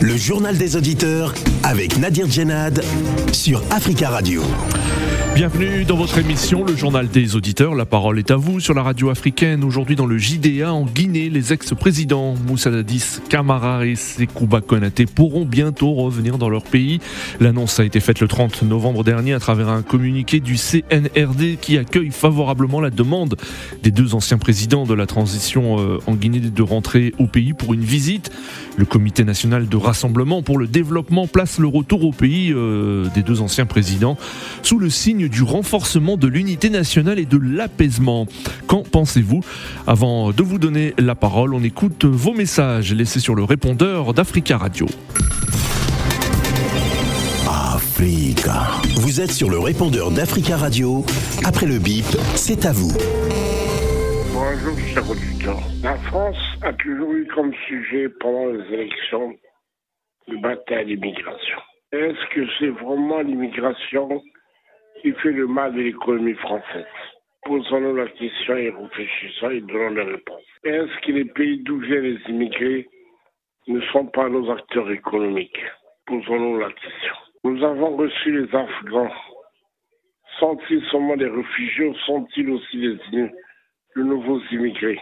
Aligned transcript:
Le 0.00 0.16
journal 0.16 0.58
des 0.58 0.76
auditeurs 0.76 1.32
avec 1.62 1.98
Nadir 1.98 2.28
Djenad 2.28 2.82
sur 3.32 3.62
Africa 3.70 4.10
Radio. 4.10 4.42
Bienvenue 5.36 5.84
dans 5.84 5.96
votre 5.96 6.16
émission, 6.16 6.64
le 6.64 6.74
journal 6.74 7.08
des 7.08 7.36
auditeurs. 7.36 7.74
La 7.74 7.84
parole 7.84 8.18
est 8.18 8.30
à 8.30 8.36
vous 8.36 8.58
sur 8.58 8.72
la 8.72 8.82
radio 8.82 9.10
africaine. 9.10 9.64
Aujourd'hui 9.64 9.94
dans 9.94 10.06
le 10.06 10.16
JDA 10.16 10.72
en 10.72 10.86
Guinée, 10.86 11.28
les 11.28 11.52
ex-présidents 11.52 12.36
Moussa 12.46 12.70
Dadis, 12.70 13.18
Camara 13.28 13.84
et 13.84 13.96
Sekouba 13.96 14.62
Konaté 14.62 15.04
pourront 15.04 15.44
bientôt 15.44 15.92
revenir 15.92 16.38
dans 16.38 16.48
leur 16.48 16.62
pays. 16.62 17.00
L'annonce 17.38 17.78
a 17.80 17.84
été 17.84 18.00
faite 18.00 18.20
le 18.20 18.28
30 18.28 18.62
novembre 18.62 19.04
dernier 19.04 19.34
à 19.34 19.38
travers 19.38 19.68
un 19.68 19.82
communiqué 19.82 20.40
du 20.40 20.56
CNRD 20.56 21.58
qui 21.60 21.76
accueille 21.76 22.12
favorablement 22.12 22.80
la 22.80 22.88
demande 22.88 23.36
des 23.82 23.90
deux 23.90 24.14
anciens 24.14 24.38
présidents 24.38 24.86
de 24.86 24.94
la 24.94 25.04
transition 25.04 25.78
euh, 25.78 25.98
en 26.06 26.14
Guinée 26.14 26.40
de 26.40 26.62
rentrer 26.62 27.12
au 27.18 27.26
pays 27.26 27.52
pour 27.52 27.74
une 27.74 27.84
visite. 27.84 28.30
Le 28.78 28.86
comité 28.86 29.22
national 29.22 29.68
de 29.68 29.76
rassemblement 29.86 30.42
pour 30.42 30.58
le 30.58 30.66
développement 30.66 31.26
place 31.28 31.58
le 31.58 31.68
retour 31.68 32.04
au 32.04 32.10
pays 32.10 32.52
euh, 32.52 33.06
des 33.14 33.22
deux 33.22 33.40
anciens 33.40 33.66
présidents 33.66 34.16
sous 34.62 34.78
le 34.78 34.90
signe 34.90 35.28
du 35.28 35.42
renforcement 35.42 36.16
de 36.16 36.26
l'unité 36.26 36.70
nationale 36.70 37.18
et 37.18 37.24
de 37.24 37.38
l'apaisement. 37.38 38.26
Qu'en 38.66 38.82
pensez-vous 38.82 39.42
Avant 39.86 40.32
de 40.32 40.42
vous 40.42 40.58
donner 40.58 40.92
la 40.98 41.14
parole, 41.14 41.54
on 41.54 41.62
écoute 41.62 42.04
vos 42.04 42.34
messages 42.34 42.92
laissés 42.92 43.20
sur 43.20 43.36
le 43.36 43.44
répondeur 43.44 44.12
d'Africa 44.12 44.58
Radio. 44.58 44.86
Africa. 47.46 48.66
Vous 48.96 49.20
êtes 49.20 49.30
sur 49.30 49.48
le 49.48 49.58
répondeur 49.58 50.10
d'Africa 50.10 50.56
Radio. 50.56 51.04
Après 51.44 51.66
le 51.66 51.78
bip, 51.78 52.04
c'est 52.34 52.66
à 52.66 52.72
vous. 52.72 52.92
Bonjour, 54.34 54.76
chers 54.92 55.08
auditeurs. 55.08 55.62
La 55.82 55.96
France 56.10 56.36
a 56.62 56.72
toujours 56.72 57.12
eu 57.12 57.26
comme 57.34 57.52
sujet 57.68 58.08
pendant 58.20 58.46
les 58.46 58.74
élections 58.74 59.32
de 60.28 60.36
bataille 60.36 60.86
d'immigration. 60.86 61.58
Est-ce 61.92 62.34
que 62.34 62.46
c'est 62.58 62.68
vraiment 62.68 63.20
l'immigration 63.20 64.22
qui 65.00 65.12
fait 65.12 65.32
le 65.32 65.46
mal 65.46 65.74
de 65.74 65.82
l'économie 65.82 66.34
française? 66.34 66.84
Posons-nous 67.44 67.94
la 67.94 68.08
question 68.08 68.56
et 68.56 68.70
réfléchissons 68.70 69.50
et 69.50 69.60
donnons 69.60 69.92
des 69.92 70.02
réponses. 70.02 70.42
Est-ce 70.64 71.06
que 71.06 71.12
les 71.12 71.26
pays 71.26 71.62
d'où 71.62 71.78
viennent 71.78 72.02
les 72.02 72.20
immigrés 72.28 72.88
ne 73.68 73.80
sont 73.92 74.06
pas 74.06 74.28
nos 74.28 74.50
acteurs 74.50 74.90
économiques? 74.90 75.60
Posons-nous 76.06 76.58
la 76.58 76.72
question. 76.72 77.14
Nous 77.44 77.62
avons 77.62 77.96
reçu 77.96 78.32
les 78.32 78.54
Afghans. 78.54 79.12
Sont-ils 80.40 80.84
seulement 80.90 81.16
des 81.16 81.28
réfugiés 81.28 81.86
ou 81.86 81.94
sont-ils 82.06 82.50
aussi 82.50 82.78
des 82.78 83.30
de 83.96 84.02
nouveaux 84.02 84.40
immigrés? 84.50 85.00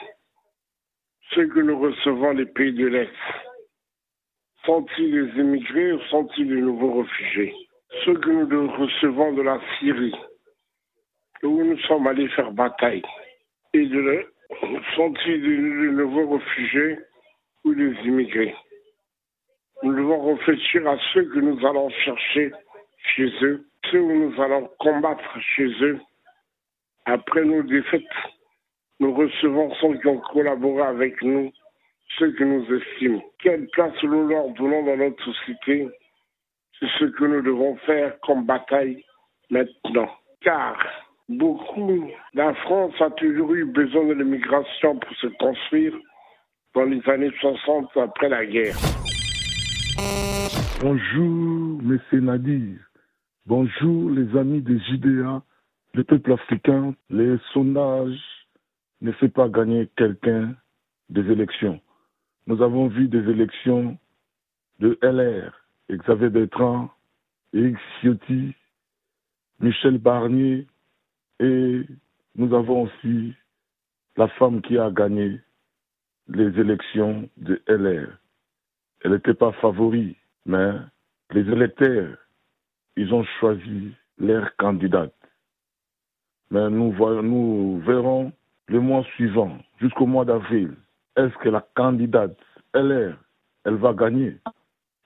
Ceux 1.30 1.46
que 1.48 1.60
nous 1.60 1.78
recevons 1.78 2.34
des 2.34 2.46
pays 2.46 2.72
de 2.72 2.86
l'Est, 2.86 3.10
sont-ils 4.64 5.10
des 5.10 5.40
immigrés 5.40 5.92
ou 5.92 6.00
sont-ils 6.10 6.48
de 6.48 6.56
nouveaux 6.56 7.02
réfugiés? 7.02 7.54
Ceux 8.04 8.14
que 8.14 8.30
nous 8.30 8.72
recevons 8.72 9.32
de 9.32 9.42
la 9.42 9.60
Syrie, 9.78 10.14
où 11.42 11.62
nous 11.62 11.78
sommes 11.80 12.06
allés 12.06 12.28
faire 12.28 12.52
bataille, 12.52 13.02
et 13.72 13.86
de 13.86 14.26
sont-ils 14.96 15.42
de, 15.42 15.90
nouveaux 15.90 16.36
réfugiés 16.36 16.98
ou 17.64 17.74
des 17.74 17.94
immigrés? 18.04 18.54
Nous 19.82 19.94
devons 19.94 20.34
réfléchir 20.34 20.88
à 20.88 20.96
ceux 21.12 21.24
que 21.24 21.40
nous 21.40 21.66
allons 21.66 21.90
chercher 21.90 22.52
chez 23.14 23.30
eux, 23.42 23.64
ceux 23.90 24.00
où 24.00 24.30
nous 24.30 24.42
allons 24.42 24.70
combattre 24.78 25.40
chez 25.40 25.68
eux. 25.82 26.00
Après 27.04 27.44
nos 27.44 27.62
défaites, 27.62 28.02
nous 29.00 29.12
recevons 29.12 29.74
ceux 29.74 29.98
qui 29.98 30.06
ont 30.06 30.20
collaboré 30.20 30.82
avec 30.82 31.20
nous, 31.22 31.52
ceux 32.18 32.32
que 32.32 32.44
nous 32.44 32.64
estimons. 32.74 33.22
Quelle 33.40 33.66
place 33.68 34.02
nous 34.02 34.28
leur 34.28 34.48
donnons 34.50 34.84
dans 34.84 34.96
notre 34.96 35.24
société 35.24 35.88
c'est 36.80 36.88
ce 36.98 37.04
que 37.04 37.24
nous 37.24 37.42
devons 37.42 37.76
faire 37.86 38.18
comme 38.20 38.44
bataille 38.44 39.04
maintenant. 39.50 40.08
Car 40.40 40.76
beaucoup, 41.28 42.10
la 42.34 42.52
France 42.54 42.94
a 43.00 43.10
toujours 43.10 43.54
eu 43.54 43.64
besoin 43.64 44.06
de 44.06 44.14
l'immigration 44.14 44.98
pour 44.98 45.16
se 45.16 45.28
construire 45.38 45.94
dans 46.74 46.84
les 46.84 47.00
années 47.08 47.30
60 47.40 47.96
après 47.96 48.28
la 48.28 48.44
guerre. 48.44 48.76
Bonjour, 50.80 51.80
M. 51.80 52.00
Nadir. 52.12 52.78
Bonjour, 53.46 54.10
les 54.10 54.36
amis 54.36 54.60
des 54.60 54.78
JDA, 54.80 55.42
le 55.94 56.04
peuple 56.04 56.32
africain. 56.32 56.94
Les 57.08 57.36
sondages 57.52 58.20
ne 59.00 59.12
fait 59.12 59.28
pas 59.28 59.48
gagner 59.48 59.88
quelqu'un 59.96 60.54
des 61.08 61.30
élections. 61.30 61.80
Nous 62.46 62.60
avons 62.60 62.88
vu 62.88 63.08
des 63.08 63.26
élections 63.30 63.96
de 64.78 64.98
LR, 65.00 65.52
Xavier 65.90 66.28
Bertrand, 66.28 66.90
Eric 67.54 67.76
Ciotti, 68.00 68.54
Michel 69.60 69.96
Barnier, 69.96 70.66
et 71.40 71.82
nous 72.36 72.54
avons 72.54 72.82
aussi 72.82 73.32
la 74.16 74.28
femme 74.28 74.60
qui 74.60 74.76
a 74.76 74.90
gagné 74.90 75.40
les 76.28 76.60
élections 76.60 77.28
de 77.38 77.62
LR. 77.66 78.08
Elle 79.02 79.12
n'était 79.12 79.34
pas 79.34 79.52
favori, 79.52 80.16
mais 80.44 80.72
les 81.30 81.50
électeurs, 81.50 82.18
ils 82.96 83.12
ont 83.14 83.24
choisi 83.40 83.92
leur 84.18 84.54
candidate. 84.56 85.14
Mais 86.50 86.68
nous, 86.68 86.92
nous 87.22 87.80
verrons 87.86 88.32
le 88.66 88.80
mois 88.80 89.04
suivant, 89.14 89.58
jusqu'au 89.80 90.06
mois 90.06 90.24
d'avril, 90.26 90.74
est-ce 91.16 91.34
que 91.38 91.48
la 91.48 91.64
candidate 91.74 92.36
LR, 92.74 93.16
elle 93.64 93.76
va 93.76 93.92
gagner? 93.92 94.36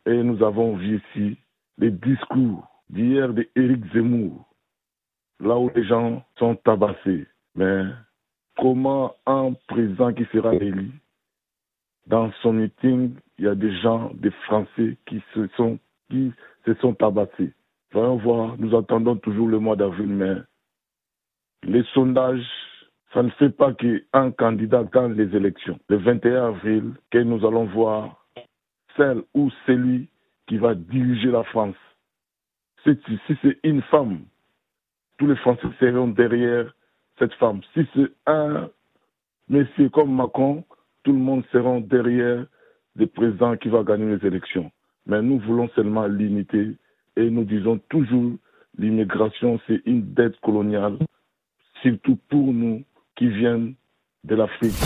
Et 0.07 0.23
nous 0.23 0.43
avons 0.43 0.77
vu 0.77 0.99
ici 0.99 1.39
les 1.79 1.91
discours 1.91 2.67
d'hier 2.91 3.33
d'Éric 3.33 3.93
Zemmour, 3.93 4.49
là 5.41 5.59
où 5.59 5.71
les 5.75 5.85
gens 5.85 6.25
sont 6.39 6.57
tabassés. 6.57 7.27
Mais 7.55 7.83
comment 8.57 9.15
un 9.27 9.53
président 9.69 10.13
qui 10.13 10.25
sera 10.33 10.55
élu, 10.55 10.91
dans 12.07 12.33
son 12.43 12.55
meeting, 12.55 13.15
il 13.39 13.45
y 13.45 13.49
a 13.49 13.55
des 13.55 13.75
gens, 13.81 14.11
des 14.15 14.31
Français 14.47 14.97
qui 15.07 15.23
se 15.35 15.47
sont, 15.57 15.79
qui 16.11 16.33
se 16.65 16.75
sont 16.75 16.95
tabassés. 16.95 17.53
Voyons 17.93 18.17
voir, 18.17 18.57
nous 18.59 18.77
attendons 18.77 19.17
toujours 19.17 19.49
le 19.49 19.59
mois 19.59 19.77
d'avril, 19.77 20.09
mais 20.09 20.37
les 21.65 21.85
sondages, 21.95 22.47
ça 23.13 23.23
ne 23.23 23.31
fait 23.31 23.51
pas 23.51 23.73
qu'un 23.73 24.31
candidat 24.33 24.85
gagne 24.85 25.15
les 25.15 25.35
élections. 25.35 25.79
Le 25.89 25.97
21 25.97 26.49
avril, 26.49 26.93
que 27.11 27.19
nous 27.19 27.45
allons 27.47 27.65
voir 27.65 28.27
celle 28.97 29.23
ou 29.35 29.51
celui 29.67 30.09
qui 30.47 30.59
va 30.59 30.75
diriger 30.75 31.31
la 31.31 31.45
France. 31.45 31.77
Si, 32.85 32.99
c'est 33.43 33.59
une 33.65 33.83
femme, 33.83 34.21
tous 35.19 35.27
les 35.27 35.37
Français 35.37 35.69
seront 35.81 36.09
derrière 36.09 36.73
cette 37.19 37.35
femme. 37.35 37.61
Si 37.75 37.87
c'est 37.95 38.11
un 38.27 38.69
monsieur 39.49 39.89
comme 39.89 40.15
Macron, 40.15 40.65
tout 41.03 41.13
le 41.13 41.19
monde 41.19 41.45
sera 41.53 41.81
derrière 41.81 42.47
le 42.97 43.07
président 43.07 43.57
qui 43.57 43.69
va 43.69 43.83
gagner 43.83 44.17
les 44.17 44.27
élections. 44.27 44.71
Mais 45.07 45.23
nous 45.23 45.39
voulons 45.41 45.69
seulement 45.75 46.07
l'unité 46.07 46.77
et 47.17 47.31
nous 47.31 47.45
disons 47.45 47.79
toujours 47.89 48.33
l'immigration, 48.79 49.61
c'est 49.67 49.81
une 49.87 50.15
dette 50.15 50.39
coloniale, 50.41 50.99
surtout 51.83 52.17
pour 52.29 52.53
nous 52.53 52.85
qui 53.19 53.27
viennent 53.27 53.75
de 54.25 54.37
l'Afrique. 54.37 54.79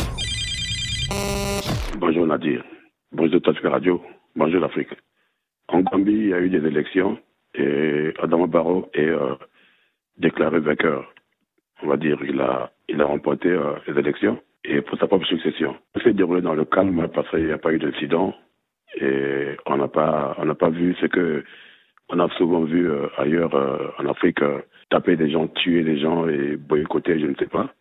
Bonjour 1.98 2.26
Nadir. 2.26 2.64
Bonjour 3.12 3.42
Tachka 3.42 3.68
Radio, 3.68 4.02
bonjour 4.34 4.58
l'Afrique. 4.58 4.88
En 5.68 5.80
Gambie, 5.80 6.12
il 6.12 6.28
y 6.28 6.34
a 6.34 6.40
eu 6.40 6.48
des 6.48 6.66
élections 6.66 7.18
et 7.54 8.14
Adama 8.18 8.46
Barrow 8.46 8.88
est 8.94 9.06
euh, 9.06 9.34
déclaré 10.16 10.60
vainqueur. 10.60 11.12
On 11.82 11.88
va 11.88 11.98
dire, 11.98 12.18
il 12.24 12.40
a, 12.40 12.72
il 12.88 13.02
a 13.02 13.04
remporté 13.04 13.48
euh, 13.48 13.74
les 13.86 13.98
élections 13.98 14.40
et 14.64 14.80
pour 14.80 14.98
sa 14.98 15.06
propre 15.06 15.26
succession. 15.26 15.76
Ça 15.94 16.02
s'est 16.02 16.14
déroulé 16.14 16.40
dans 16.40 16.54
le 16.54 16.64
calme 16.64 17.08
parce 17.14 17.28
qu'il 17.28 17.44
n'y 17.44 17.52
a 17.52 17.58
pas 17.58 17.72
eu 17.74 17.78
d'incident 17.78 18.34
et 18.98 19.56
on 19.66 19.76
n'a 19.76 19.88
pas, 19.88 20.38
pas 20.58 20.70
vu 20.70 20.96
ce 21.02 21.06
que 21.06 21.44
on 22.08 22.18
a 22.18 22.28
souvent 22.38 22.62
vu 22.64 22.90
euh, 22.90 23.08
ailleurs 23.18 23.54
en 23.98 24.06
Afrique, 24.06 24.40
taper 24.88 25.16
des 25.16 25.30
gens, 25.30 25.48
tuer 25.48 25.82
des 25.82 25.98
gens 25.98 26.26
et 26.28 26.56
boycotter, 26.56 27.20
je 27.20 27.26
ne 27.26 27.34
sais 27.34 27.46
pas. 27.46 27.74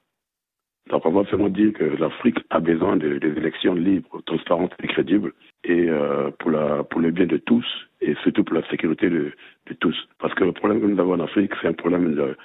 Donc 0.90 1.06
on 1.06 1.12
va 1.12 1.30
seulement 1.30 1.50
dire 1.50 1.74
que 1.74 1.84
l'Afrique 1.84 2.40
a 2.50 2.60
besoin 2.60 2.98
des 2.98 3.18
élections 3.18 3.76
libres, 3.76 4.22
transparentes 4.26 4.74
et 4.84 4.88
crédibles, 4.88 5.34
et 5.64 5.88
euh, 5.90 6.32
pour, 6.40 6.52
la, 6.52 6.84
pour 6.84 7.02
le 7.02 7.12
bien 7.12 7.28
de 7.28 7.38
tous, 7.38 7.66
et 8.02 8.16
surtout 8.24 8.44
pour 8.44 8.56
la 8.56 8.68
sécurité 8.70 9.10
de, 9.10 9.32
de 9.68 9.74
tous. 9.80 9.96
Parce 10.20 10.34
que 10.34 10.44
le 10.44 10.52
problème 10.52 10.82
que 10.82 10.88
nous 10.88 11.00
avons 11.00 11.14
en 11.14 11.20
Afrique, 11.20 11.52
c'est 11.62 11.68
un 11.68 11.74
problème 11.74 12.16
de, 12.16 12.36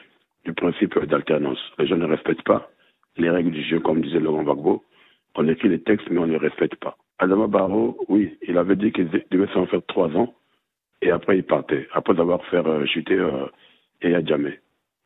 du 0.44 0.53
principe 0.53 0.99
d'alternance. 1.06 1.59
Les 1.79 1.87
gens 1.87 1.97
ne 1.97 2.06
respectent 2.06 2.44
pas 2.44 2.71
les 3.17 3.31
règles 3.31 3.50
du 3.50 3.62
jeu, 3.62 3.81
comme 3.81 4.03
disait 4.03 4.21
Laurent 4.21 4.43
Gbagbo. 4.43 4.85
On 5.35 5.49
écrit 5.49 5.69
les 5.69 5.81
textes, 5.81 6.09
mais 6.11 6.19
on 6.19 6.27
ne 6.27 6.33
les 6.33 6.38
respecte 6.38 6.77
pas. 6.77 6.97
Adama 7.19 7.47
Barrow, 7.47 7.97
oui, 8.09 8.37
il 8.47 8.59
avait 8.59 8.77
dit 8.77 8.93
qu'il 8.93 9.09
devait 9.31 9.53
s'en 9.55 9.67
faire 9.67 9.81
trois 9.87 10.15
ans, 10.15 10.35
et 11.00 11.11
après 11.11 11.38
il 11.38 11.44
partait, 11.44 11.88
après 11.93 12.19
avoir 12.21 12.44
fait 12.47 12.59
euh, 12.59 12.85
chuter 12.85 13.15
euh, 13.15 13.47
Yaya 14.03 14.25
Jamais. 14.25 14.61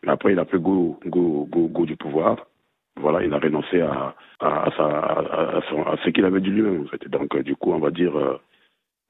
Après, 0.06 0.32
il 0.32 0.38
a 0.38 0.44
pris 0.44 0.58
goût, 0.58 0.98
goût, 1.06 1.46
goût, 1.50 1.68
goût 1.68 1.86
du 1.86 1.96
pouvoir 1.96 2.46
voilà, 2.96 3.22
il 3.24 3.32
a 3.32 3.38
renoncé 3.38 3.80
à, 3.80 4.14
ce 4.40 6.10
qu'il 6.10 6.24
avait 6.24 6.40
dit 6.40 6.50
lui-même. 6.50 6.86
Donc, 7.08 7.36
du 7.42 7.56
coup, 7.56 7.72
on 7.72 7.78
va 7.78 7.90
dire, 7.90 8.16
euh, 8.16 8.38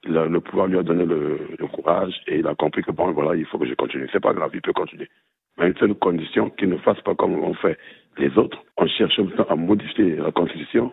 le, 0.05 0.39
pouvoir 0.41 0.67
lui 0.67 0.79
a 0.79 0.83
donné 0.83 1.05
le, 1.05 1.57
courage 1.73 2.15
et 2.27 2.39
il 2.39 2.47
a 2.47 2.55
compris 2.55 2.83
que 2.83 2.93
bon, 2.93 3.13
voilà, 3.13 3.37
il 3.37 3.47
faut 3.47 3.59
que 3.59 3.67
je 3.67 3.75
continue. 3.75 4.09
C'est 4.13 4.21
pas 4.21 4.33
grave, 4.33 4.51
il 4.55 4.63
peut 4.63 4.73
continuer. 4.73 5.09
Mais 5.59 5.69
une 5.69 5.77
seule 5.77 5.95
condition, 5.95 6.51
qu'il 6.51 6.69
ne 6.69 6.79
fasse 6.79 7.01
pas 7.03 7.15
comme 7.15 7.35
on 7.35 7.55
fait 7.55 7.79
les 8.19 8.37
autres. 8.39 8.59
On 8.77 8.87
cherche 8.87 9.21
à 9.49 9.57
modifier 9.57 10.17
la 10.17 10.33
constitution 10.33 10.93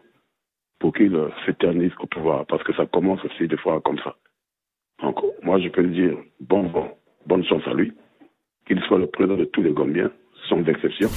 pour 0.80 0.94
qu'il 0.94 1.18
s'éternise 1.45 1.92
au 2.00 2.06
pouvoir, 2.07 2.45
parce 2.45 2.63
que 2.63 2.74
ça 2.74 2.86
commence 2.86 3.24
aussi 3.25 3.48
des 3.48 3.57
fois 3.57 3.81
comme 3.81 3.98
ça. 4.00 4.16
Donc, 5.01 5.19
moi, 5.44 5.60
je 5.60 5.69
peux 5.69 5.81
lui 5.81 5.94
dire 5.94 6.18
bon, 6.40 6.63
bon, 6.63 6.90
bonne 7.25 7.45
chance 7.45 7.66
à 7.68 7.74
lui, 7.74 7.94
qu'il 8.68 8.81
soit 8.81 9.00
le 9.00 9.07
président 9.07 9.38
de 9.38 9.45
tous 9.45 9.62
les 9.62 9.72
Gambiens, 9.72 10.12
sans 10.50 10.63
exception. 10.66 11.10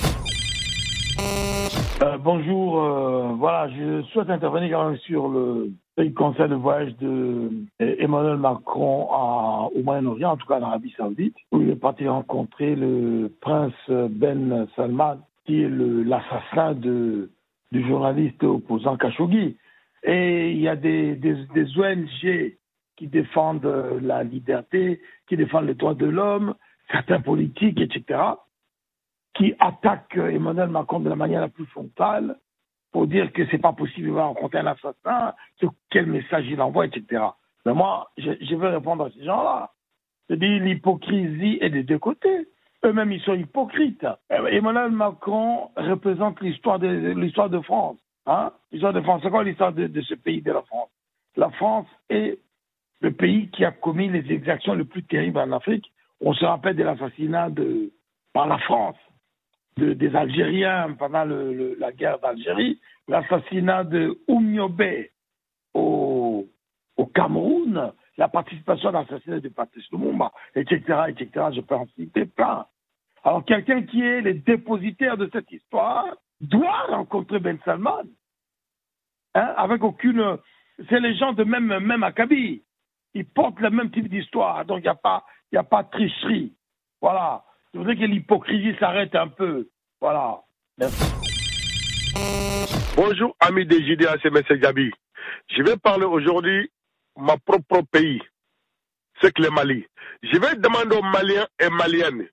Euh, 2.03 2.17
bonjour, 2.17 2.83
euh, 2.83 3.33
voilà, 3.37 3.69
je 3.69 4.03
souhaite 4.05 4.31
intervenir 4.31 4.95
sur 5.05 5.29
le, 5.29 5.71
conseil 6.17 6.49
de 6.49 6.55
voyage 6.55 6.97
de 6.97 7.51
euh, 7.83 7.97
Emmanuel 7.99 8.39
Macron 8.39 9.07
au 9.75 9.83
Moyen-Orient, 9.83 10.31
en 10.31 10.37
tout 10.39 10.47
cas 10.47 10.61
en 10.61 10.63
Arabie 10.63 10.95
Saoudite, 10.97 11.37
où 11.53 11.61
il 11.61 11.69
est 11.69 11.77
parti 11.77 12.09
rencontrer 12.09 12.75
le 12.75 13.31
prince 13.43 13.75
Ben 13.89 14.67
Salman, 14.77 15.19
qui 15.45 15.63
est 15.63 15.69
l'assassin 15.69 16.73
du 16.75 17.29
journaliste 17.87 18.43
opposant 18.45 18.97
Khashoggi. 18.97 19.59
Et 20.03 20.53
il 20.53 20.61
y 20.61 20.69
a 20.69 20.77
des 20.77 21.19
ONG 21.77 22.55
qui 22.97 23.07
défendent 23.09 24.01
la 24.01 24.25
liberté, 24.25 25.03
qui 25.29 25.37
défendent 25.37 25.67
les 25.67 25.75
droits 25.75 25.93
de 25.93 26.07
l'homme, 26.07 26.55
certains 26.91 27.21
politiques, 27.21 27.79
etc 27.79 28.21
qui 29.41 29.55
attaque 29.59 30.19
Emmanuel 30.19 30.69
Macron 30.69 31.01
de 31.01 31.09
la 31.09 31.17
manière 31.17 31.41
la 31.41 31.49
plus 31.49 31.65
frontale 31.65 32.37
pour 32.93 33.07
dire 33.07 33.33
que 33.33 33.47
c'est 33.51 33.59
pas 33.59 33.73
possible 33.73 34.09
de 34.09 34.13
rencontrer 34.13 34.59
un 34.59 34.67
assassin, 34.67 35.33
quel 35.91 36.07
message 36.07 36.45
il 36.47 36.61
envoie, 36.61 36.85
etc. 36.85 37.23
Mais 37.65 37.73
moi, 37.73 38.11
je, 38.19 38.55
veux 38.55 38.69
répondre 38.69 39.07
à 39.07 39.11
ces 39.11 39.25
gens-là. 39.25 39.71
Je 40.29 40.35
dis 40.35 40.59
l'hypocrisie 40.59 41.57
est 41.63 41.71
des 41.71 41.85
deux 41.85 41.99
côtés. 41.99 42.49
Eux-mêmes, 42.85 43.13
ils 43.13 43.23
sont 43.23 43.33
hypocrites. 43.33 44.07
Emmanuel 44.29 44.91
Macron 44.91 45.71
représente 45.75 46.39
l'histoire 46.43 46.79
de, 46.79 46.89
l'histoire 46.89 47.49
de 47.49 47.61
France. 47.61 47.97
Hein? 48.27 48.53
L'histoire 48.73 48.93
de 48.93 49.01
France, 49.01 49.23
c'est 49.25 49.31
quoi 49.31 49.43
l'histoire 49.43 49.73
de, 49.73 49.87
de 49.87 50.01
ce 50.03 50.15
pays 50.15 50.43
de 50.43 50.53
la 50.53 50.63
France? 50.63 50.91
La 51.37 51.49
France 51.51 51.87
est 52.11 52.39
le 53.01 53.13
pays 53.13 53.49
qui 53.49 53.65
a 53.65 53.71
commis 53.71 54.09
les 54.09 54.31
exactions 54.33 54.75
les 54.75 54.85
plus 54.85 55.05
terribles 55.05 55.39
en 55.39 55.53
Afrique. 55.53 55.91
On 56.21 56.35
se 56.35 56.45
rappelle 56.45 56.77
de 56.77 56.83
l'assassinat 56.83 57.49
de, 57.49 57.91
par 58.35 58.47
la 58.47 58.59
France 58.59 58.97
des 59.77 60.15
Algériens 60.15 60.95
pendant 60.99 61.25
la 61.25 61.93
guerre 61.93 62.19
d'Algérie, 62.19 62.81
l'assassinat 63.09 63.85
de 63.85 64.19
Oumiobe 64.29 64.83
au, 65.75 66.47
Cameroun, 67.15 67.93
la 68.19 68.29
participation 68.29 68.91
à 68.91 68.93
l'assassinat 68.93 69.41
de 69.41 69.49
Patrice 69.49 69.91
Lumumba, 69.91 70.33
etc., 70.55 70.81
etc., 71.09 71.47
je 71.55 71.61
peux 71.61 71.75
en 71.75 71.87
citer 71.97 72.27
plein. 72.27 72.67
Alors 73.25 73.45
quelqu'un 73.45 73.83
qui 73.83 74.01
est 74.03 74.21
le 74.21 74.35
dépositaire 74.35 75.17
de 75.17 75.29
cette 75.33 75.51
histoire 75.51 76.07
doit 76.41 76.87
rencontrer 76.89 77.39
Ben 77.39 77.59
Salman, 77.65 78.05
hein, 79.35 79.55
avec 79.57 79.83
aucune... 79.83 80.39
C'est 80.89 81.01
les 81.01 81.15
gens 81.15 81.35
de 81.35 81.45
même, 81.45 81.79
même 81.79 82.03
acabit. 82.03 82.63
Ils 83.13 83.27
portent 83.27 83.61
le 83.61 83.71
même 83.71 83.91
type 83.91 84.09
d'histoire, 84.09 84.65
donc 84.65 84.79
il 84.79 84.83
n'y 84.83 85.59
a, 85.59 85.61
a 85.61 85.65
pas 85.65 85.83
de 85.83 85.91
tricherie. 85.91 86.55
Voilà. 87.03 87.45
Je 87.73 87.79
voudrais 87.79 87.97
que 87.97 88.05
l'hypocrisie 88.05 88.77
s'arrête 88.81 89.15
un 89.15 89.29
peu. 89.29 89.69
Voilà. 90.01 90.41
Merci. 90.79 91.05
Bonjour, 92.97 93.37
amis 93.41 93.65
des 93.67 93.85
JDA, 93.85 94.17
c'est 94.23 94.29
M. 94.29 94.59
Gabi. 94.59 94.91
Je 95.49 95.63
vais 95.63 95.77
parler 95.77 96.05
aujourd'hui 96.05 96.71
mon 97.17 97.37
propre 97.39 97.83
pays, 97.91 98.21
c'est 99.21 99.33
que 99.33 99.43
le 99.43 99.51
Mali. 99.51 99.87
Je 100.23 100.39
vais 100.39 100.57
demander 100.57 100.97
aux 100.97 101.03
Maliens 101.03 101.47
et 101.61 101.69
Maliennes, 101.69 102.29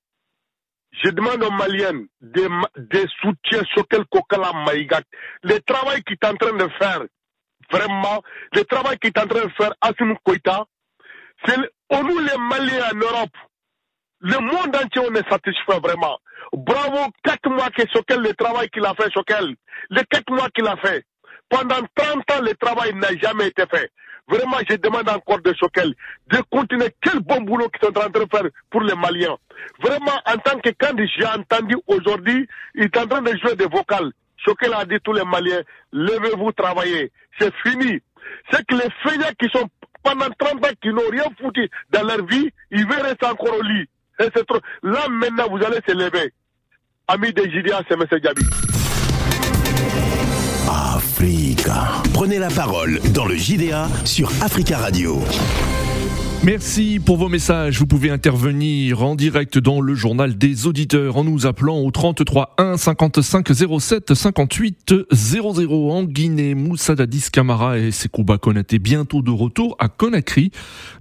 je 1.04 1.10
demande 1.10 1.44
aux 1.44 1.52
Maliennes 1.52 2.08
des, 2.22 2.48
des 2.78 3.06
soutiens 3.22 3.64
sur 3.74 3.88
quel 3.88 4.06
Kokala 4.06 4.52
Maïgak. 4.66 5.06
Le 5.44 5.60
travail 5.60 6.02
qu'il 6.04 6.18
est 6.22 6.26
en 6.26 6.36
train 6.36 6.54
de 6.54 6.68
faire, 6.80 7.04
vraiment, 7.72 8.24
le 8.54 8.64
travail 8.64 8.98
qu'il 8.98 9.10
est 9.10 9.20
en 9.20 9.28
train 9.28 9.46
de 9.46 9.52
faire, 9.52 9.74
Assimi 9.82 10.16
Koïta, 10.24 10.66
c'est 11.46 11.58
nous 11.58 12.20
les 12.20 12.38
Maliens 12.38 12.90
en 12.92 12.98
Europe, 12.98 13.38
le 14.28 14.40
monde 14.40 14.76
entier, 14.76 15.02
on 15.10 15.16
est 15.16 15.30
satisfait 15.30 15.80
vraiment. 15.82 16.20
Bravo, 16.52 17.12
quatre 17.24 17.50
mois 17.50 17.70
que 17.70 17.84
Sokel, 17.94 18.20
le 18.20 18.34
travail 18.34 18.70
qu'il 18.70 18.86
a 18.86 18.94
fait, 18.94 19.10
Sokel. 19.14 19.56
Les 19.90 20.04
quatre 20.04 20.30
mois 20.32 20.50
qu'il 20.54 20.68
a 20.68 20.76
fait. 20.78 21.06
Pendant 21.50 21.80
30 21.96 22.32
ans, 22.32 22.42
le 22.42 22.54
travail 22.56 22.94
n'a 22.96 23.16
jamais 23.22 23.48
été 23.48 23.64
fait. 23.72 23.90
Vraiment, 24.28 24.58
je 24.70 24.76
demande 24.76 25.08
encore 25.08 25.40
de 25.40 25.54
Sokel 25.54 25.94
de 26.30 26.38
continuer. 26.52 26.94
Quel 27.02 27.20
bon 27.20 27.40
boulot 27.40 27.70
qu'ils 27.70 27.88
sont 27.88 27.98
en 27.98 28.10
train 28.10 28.10
de 28.10 28.28
faire 28.30 28.50
pour 28.70 28.82
les 28.82 28.96
Maliens. 28.96 29.38
Vraiment, 29.82 30.20
en 30.26 30.38
tant 30.40 30.60
que 30.60 30.72
candidat, 30.72 31.10
j'ai 31.18 31.26
entendu 31.26 31.78
aujourd'hui, 31.88 32.50
il 32.76 32.84
est 32.84 32.98
en 32.98 33.08
train 33.08 33.22
de 33.22 33.32
jouer 33.38 33.56
des 33.56 33.68
vocales. 33.68 34.12
Sokel 34.46 34.74
a 34.74 34.84
dit 34.84 34.98
tous 35.06 35.14
les 35.14 35.24
Maliens, 35.24 35.62
levez-vous, 35.94 36.52
travaillez. 36.52 37.14
C'est 37.40 37.54
fini. 37.66 38.02
C'est 38.52 38.66
que 38.66 38.76
les 38.76 38.90
feignants 39.04 39.32
qui 39.40 39.48
sont 39.56 39.70
pendant 40.04 40.30
30 40.38 40.66
ans, 40.66 40.76
qui 40.82 40.90
n'ont 40.90 41.10
rien 41.10 41.24
foutu 41.42 41.70
dans 41.92 42.04
leur 42.04 42.26
vie, 42.26 42.50
ils 42.72 42.86
veulent 42.86 43.06
rester 43.06 43.26
encore 43.26 43.56
au 43.58 43.62
lit. 43.62 43.88
Là, 44.20 45.08
maintenant, 45.10 45.48
vous 45.50 45.64
allez 45.64 45.80
se 45.88 45.94
lever. 45.94 46.34
Ami 47.08 47.32
des 47.34 47.50
Gideon, 47.50 47.78
c'est 47.88 47.94
M. 47.94 48.06
Gabi. 48.22 48.44
Africa. 50.70 52.02
Prenez 52.14 52.40
la 52.40 52.50
parole 52.50 53.00
dans 53.14 53.26
le 53.26 53.36
JDA 53.36 53.88
sur 54.06 54.30
Africa 54.42 54.78
Radio. 54.78 55.22
Merci 56.44 57.00
pour 57.04 57.18
vos 57.18 57.30
messages. 57.30 57.80
Vous 57.80 57.88
pouvez 57.88 58.12
intervenir 58.12 59.04
en 59.04 59.16
direct 59.16 59.58
dans 59.58 59.82
le 59.82 59.96
journal 59.96 60.38
des 60.38 60.68
auditeurs 60.68 61.18
en 61.18 61.24
nous 61.24 61.48
appelant 61.48 61.80
au 61.80 61.90
33 61.90 62.54
1 62.60 62.78
55 62.78 63.48
07 63.80 64.14
58 64.14 64.94
00 65.12 65.92
en 65.92 66.04
Guinée. 66.04 66.54
Moussa 66.54 66.94
Dadis 66.94 67.26
Camara 67.32 67.80
et 67.80 67.92
Sekouba 67.92 68.38
Konaté 68.38 68.78
bientôt 68.78 69.24
de 69.24 69.32
retour 69.32 69.76
à 69.80 69.90
Conakry. 69.90 70.52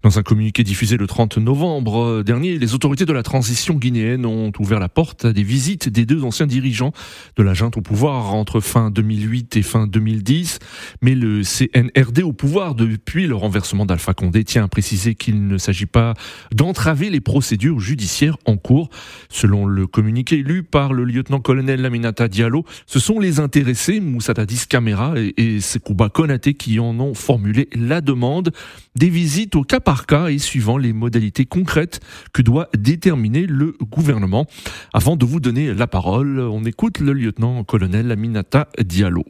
Dans 0.02 0.18
un 0.18 0.22
communiqué 0.22 0.64
diffusé 0.64 0.96
le 0.96 1.06
30 1.06 1.36
novembre 1.36 2.22
dernier, 2.22 2.58
les 2.58 2.74
autorités 2.74 3.04
de 3.04 3.12
la 3.12 3.22
transition 3.22 3.74
guinéenne 3.74 4.24
ont 4.24 4.52
ouvert 4.58 4.80
la 4.80 4.88
porte 4.88 5.26
à 5.26 5.32
des 5.34 5.42
visites 5.42 5.90
des 5.90 6.06
deux 6.06 6.24
anciens 6.24 6.46
dirigeants 6.46 6.92
de 7.36 7.42
la 7.42 7.52
junte 7.52 7.76
au 7.76 7.82
pouvoir 7.82 8.34
entre 8.34 8.60
fin 8.60 8.90
2008 8.90 9.58
et 9.58 9.62
fin 9.62 9.86
2010. 9.86 10.60
Mais 11.02 11.14
le 11.14 11.42
CNRD 11.42 12.22
au 12.22 12.32
pouvoir 12.32 12.74
depuis 12.74 13.26
le 13.26 13.36
renversement 13.36 13.84
d'Alpha 13.84 14.14
Condé 14.14 14.42
tient 14.42 14.64
à 14.64 14.68
préciser 14.68 15.14
qu'il 15.14 15.25
il 15.28 15.46
ne 15.46 15.58
s'agit 15.58 15.86
pas 15.86 16.14
d'entraver 16.52 17.10
les 17.10 17.20
procédures 17.20 17.80
judiciaires 17.80 18.36
en 18.44 18.56
cours. 18.56 18.88
Selon 19.28 19.66
le 19.66 19.86
communiqué 19.86 20.36
lu 20.36 20.62
par 20.62 20.92
le 20.92 21.04
lieutenant-colonel 21.04 21.80
Laminata 21.80 22.28
Diallo, 22.28 22.64
ce 22.86 22.98
sont 22.98 23.18
les 23.18 23.40
intéressés, 23.40 24.00
Moussa 24.00 24.34
Tadis 24.34 24.66
Kamera 24.68 25.14
et, 25.16 25.60
Sekouba 25.60 26.08
Konaté, 26.08 26.54
qui 26.54 26.78
en 26.80 26.98
ont 27.00 27.14
formulé 27.14 27.68
la 27.74 28.00
demande 28.00 28.52
des 28.94 29.08
visites 29.08 29.56
au 29.56 29.62
cas 29.62 29.80
par 29.80 30.06
cas 30.06 30.28
et 30.28 30.38
suivant 30.38 30.78
les 30.78 30.92
modalités 30.92 31.44
concrètes 31.44 32.00
que 32.32 32.42
doit 32.42 32.68
déterminer 32.76 33.46
le 33.46 33.76
gouvernement. 33.82 34.46
Avant 34.92 35.16
de 35.16 35.24
vous 35.24 35.40
donner 35.40 35.74
la 35.74 35.86
parole, 35.86 36.40
on 36.40 36.64
écoute 36.64 37.00
le 37.00 37.12
lieutenant-colonel 37.12 38.06
Laminata 38.06 38.68
Diallo. 38.78 39.24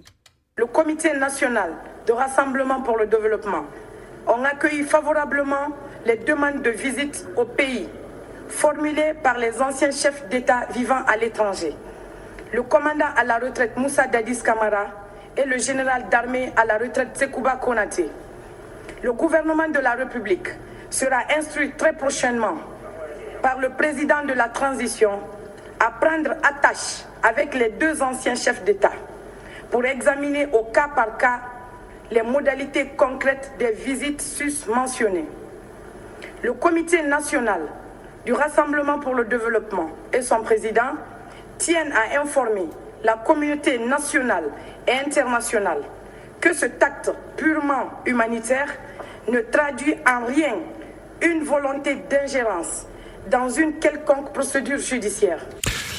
Le 0.59 0.67
comité 0.67 1.11
national 1.19 1.71
de 2.07 2.13
rassemblement 2.13 2.81
pour 2.81 2.97
le 2.97 3.07
développement 3.07 3.65
ont 4.27 4.43
accueilli 4.45 4.83
favorablement 4.83 5.69
les 6.07 6.17
demandes 6.19 6.63
de 6.63 6.71
visite 6.71 7.27
au 7.37 7.45
pays 7.45 7.89
formulées 8.49 9.13
par 9.25 9.39
les 9.39 9.61
anciens 9.61 9.91
chefs 9.91 10.29
d'État 10.29 10.67
vivant 10.71 11.01
à 11.05 11.17
l'étranger. 11.17 11.75
Le 12.53 12.63
commandant 12.63 13.09
à 13.17 13.25
la 13.25 13.39
retraite 13.39 13.77
Moussa 13.77 14.07
Dadis 14.07 14.41
Kamara 14.41 14.87
et 15.37 15.45
le 15.45 15.59
général 15.59 16.09
d'armée 16.09 16.53
à 16.57 16.65
la 16.65 16.79
retraite 16.79 17.09
Sekouba 17.19 17.57
Konaté. 17.57 18.09
Le 19.03 19.13
gouvernement 19.13 19.69
de 19.69 19.81
la 19.81 19.95
République 19.95 20.49
sera 20.91 21.23
instruit 21.37 21.73
très 21.73 21.93
prochainement 21.93 22.55
par 23.43 23.59
le 23.59 23.71
président 23.71 24.25
de 24.25 24.33
la 24.33 24.49
transition 24.49 25.11
à 25.81 25.91
prendre 25.91 26.31
attache 26.45 27.05
avec 27.25 27.53
les 27.55 27.71
deux 27.71 28.01
anciens 28.01 28.37
chefs 28.37 28.63
d'État 28.63 28.93
pour 29.73 29.85
examiner 29.85 30.47
au 30.53 30.63
cas 30.73 30.89
par 30.95 31.17
cas 31.19 31.41
les 32.13 32.23
modalités 32.23 32.93
concrètes 32.97 33.51
des 33.59 33.73
visites 33.73 34.23
sus-mentionnées. 34.23 35.27
Le 36.43 36.53
Comité 36.53 37.03
national 37.03 37.63
du 38.25 38.33
Rassemblement 38.33 38.99
pour 38.99 39.15
le 39.15 39.25
développement 39.25 39.91
et 40.13 40.23
son 40.23 40.41
président 40.43 40.93
tiennent 41.59 41.93
à 41.93 42.21
informer 42.21 42.69
la 43.05 43.15
communauté 43.15 43.79
nationale 43.79 44.45
et 44.87 44.93
internationale 44.93 45.83
que 46.41 46.53
ce 46.53 46.67
acte 46.67 47.11
purement 47.37 47.91
humanitaire 48.05 48.69
ne 49.29 49.41
traduit 49.41 49.95
en 50.07 50.27
rien 50.27 50.57
une 51.23 51.43
volonté 51.45 51.97
d'ingérence 52.09 52.87
dans 53.29 53.49
une 53.49 53.75
quelconque 53.79 54.33
procédure 54.33 54.79
judiciaire. 54.79 55.41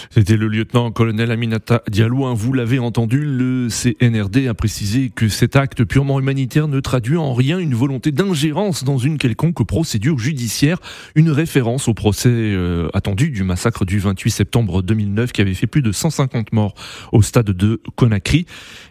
C'était 0.09 0.37
le 0.37 0.47
lieutenant-colonel 0.47 1.31
Aminata 1.31 1.83
Diallo. 1.89 2.25
Hein. 2.25 2.33
Vous 2.33 2.53
l'avez 2.53 2.79
entendu, 2.79 3.19
le 3.23 3.67
CNRD 3.69 4.47
a 4.47 4.53
précisé 4.53 5.11
que 5.13 5.27
cet 5.27 5.55
acte 5.55 5.83
purement 5.83 6.19
humanitaire 6.19 6.67
ne 6.67 6.79
traduit 6.79 7.17
en 7.17 7.33
rien 7.33 7.59
une 7.59 7.75
volonté 7.75 8.11
d'ingérence 8.11 8.83
dans 8.83 8.97
une 8.97 9.17
quelconque 9.17 9.65
procédure 9.65 10.17
judiciaire. 10.17 10.79
Une 11.15 11.29
référence 11.29 11.87
au 11.87 11.93
procès 11.93 12.29
euh, 12.29 12.89
attendu 12.93 13.29
du 13.29 13.43
massacre 13.43 13.85
du 13.85 13.99
28 13.99 14.31
septembre 14.31 14.81
2009 14.81 15.31
qui 15.31 15.41
avait 15.41 15.53
fait 15.53 15.67
plus 15.67 15.81
de 15.81 15.91
150 15.91 16.53
morts 16.53 16.73
au 17.11 17.21
stade 17.21 17.51
de 17.51 17.81
Conakry 17.95 18.45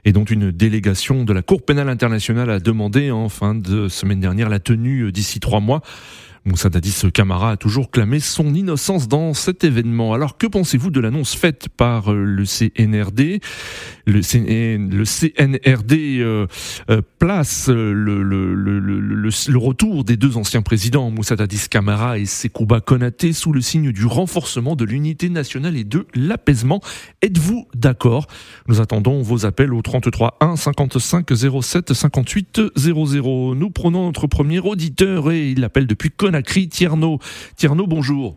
et 0.04 0.12
dont 0.12 0.24
une 0.24 0.50
délégation 0.50 1.24
de 1.24 1.32
la 1.32 1.42
Cour 1.42 1.62
pénale 1.62 1.88
internationale 1.88 2.50
a 2.50 2.60
demandé 2.60 3.10
en 3.10 3.28
fin 3.28 3.54
de 3.54 3.88
semaine 3.88 4.20
dernière 4.20 4.48
la 4.48 4.58
tenue 4.58 5.12
d'ici 5.12 5.40
trois 5.40 5.60
mois. 5.60 5.82
Moussa 6.46 6.68
Dadis 6.68 7.02
Camara 7.12 7.50
a 7.50 7.56
toujours 7.56 7.90
clamé 7.90 8.20
son 8.20 8.54
innocence 8.54 9.08
dans 9.08 9.34
cet 9.34 9.64
événement. 9.64 10.14
Alors 10.14 10.38
que 10.38 10.46
pensez-vous 10.46 10.92
de 10.92 11.00
l'annonce 11.00 11.34
faite 11.34 11.68
par 11.68 12.12
euh, 12.12 12.22
le 12.22 12.44
CNRD 12.44 13.40
le, 14.06 14.20
CNRD 14.22 15.92
euh, 16.20 16.46
euh, 16.88 17.02
place 17.18 17.68
le, 17.68 19.58
retour 19.58 20.04
des 20.04 20.16
deux 20.16 20.36
anciens 20.36 20.62
présidents, 20.62 21.10
Moussa 21.10 21.34
Dadis 21.34 21.68
Camara 21.68 22.18
et 22.18 22.26
Sekouba 22.26 22.80
Konaté, 22.80 23.32
sous 23.32 23.52
le 23.52 23.60
signe 23.60 23.90
du 23.90 24.06
renforcement 24.06 24.76
de 24.76 24.84
l'unité 24.84 25.28
nationale 25.28 25.76
et 25.76 25.82
de 25.82 26.06
l'apaisement. 26.14 26.80
Êtes-vous 27.22 27.66
d'accord? 27.74 28.28
Nous 28.68 28.80
attendons 28.80 29.20
vos 29.20 29.46
appels 29.46 29.74
au 29.74 29.82
33 29.82 30.36
1 30.40 30.54
55 30.54 31.26
07 31.60 31.92
58 31.92 32.60
00. 32.76 33.54
Nous 33.56 33.70
prenons 33.70 34.06
notre 34.06 34.28
premier 34.28 34.60
auditeur 34.60 35.32
et 35.32 35.50
il 35.50 35.64
appelle 35.64 35.88
depuis 35.88 36.10
Konaté 36.10 36.35
Conakry, 36.36 36.68
Tierno. 36.68 37.18
Tierno, 37.56 37.86
bonjour. 37.86 38.36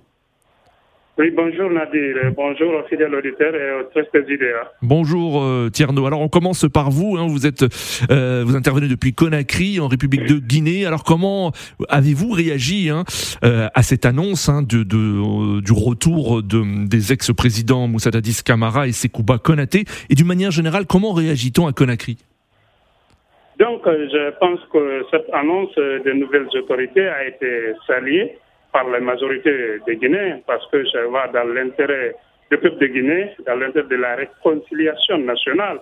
Oui, 1.17 1.31
bonjour 1.35 1.69
Nadir, 1.69 2.31
bonjour 2.33 2.75
aux 2.75 2.87
fidèles 2.87 3.13
auditeurs 3.13 3.53
et 3.53 3.81
aux 3.81 3.83
très 3.89 4.33
idéas. 4.33 4.71
Bonjour 4.81 5.43
euh, 5.43 5.69
Tierno. 5.69 6.05
Alors 6.05 6.21
on 6.21 6.29
commence 6.29 6.65
par 6.71 6.91
vous. 6.91 7.17
Hein. 7.17 7.27
Vous 7.27 7.45
êtes, 7.45 7.65
euh, 8.09 8.45
vous 8.47 8.55
intervenez 8.55 8.87
depuis 8.87 9.11
Conakry 9.11 9.81
en 9.81 9.89
République 9.89 10.25
de 10.27 10.39
Guinée. 10.39 10.85
Alors 10.85 11.03
comment 11.03 11.51
avez-vous 11.89 12.31
réagi 12.31 12.89
hein, 12.89 13.03
euh, 13.43 13.67
à 13.73 13.83
cette 13.83 14.05
annonce 14.05 14.47
hein, 14.47 14.61
de, 14.61 14.83
du 14.83 15.73
retour 15.73 16.41
de, 16.41 16.87
des 16.87 17.11
ex-présidents 17.11 17.89
Moussa 17.89 18.11
Dadis 18.11 18.39
Camara 18.45 18.87
et 18.87 18.93
Sekouba 18.93 19.39
Konaté? 19.39 19.83
Et 20.09 20.15
d'une 20.15 20.27
manière 20.27 20.51
générale, 20.51 20.85
comment 20.85 21.11
réagit-on 21.11 21.67
à 21.67 21.73
Conakry? 21.73 22.17
Donc, 23.59 23.85
euh, 23.85 24.07
je 24.09 24.29
pense 24.39 24.59
que 24.71 25.03
cette 25.11 25.29
annonce 25.33 25.75
des 25.75 26.13
nouvelles 26.13 26.47
autorités 26.53 27.07
a 27.07 27.25
été 27.25 27.73
saluée 27.85 28.37
par 28.71 28.87
la 28.87 29.01
majorité 29.01 29.79
des 29.85 29.97
Guinéens 29.97 30.39
parce 30.47 30.65
que 30.71 30.87
ça 30.89 30.99
va 31.07 31.27
dans 31.27 31.43
l'intérêt 31.53 32.15
du 32.49 32.57
peuple 32.57 32.77
de 32.77 32.87
Guinée, 32.87 33.31
dans 33.45 33.55
l'intérêt 33.55 33.87
de 33.87 33.95
la 33.97 34.15
réconciliation 34.15 35.17
nationale. 35.17 35.79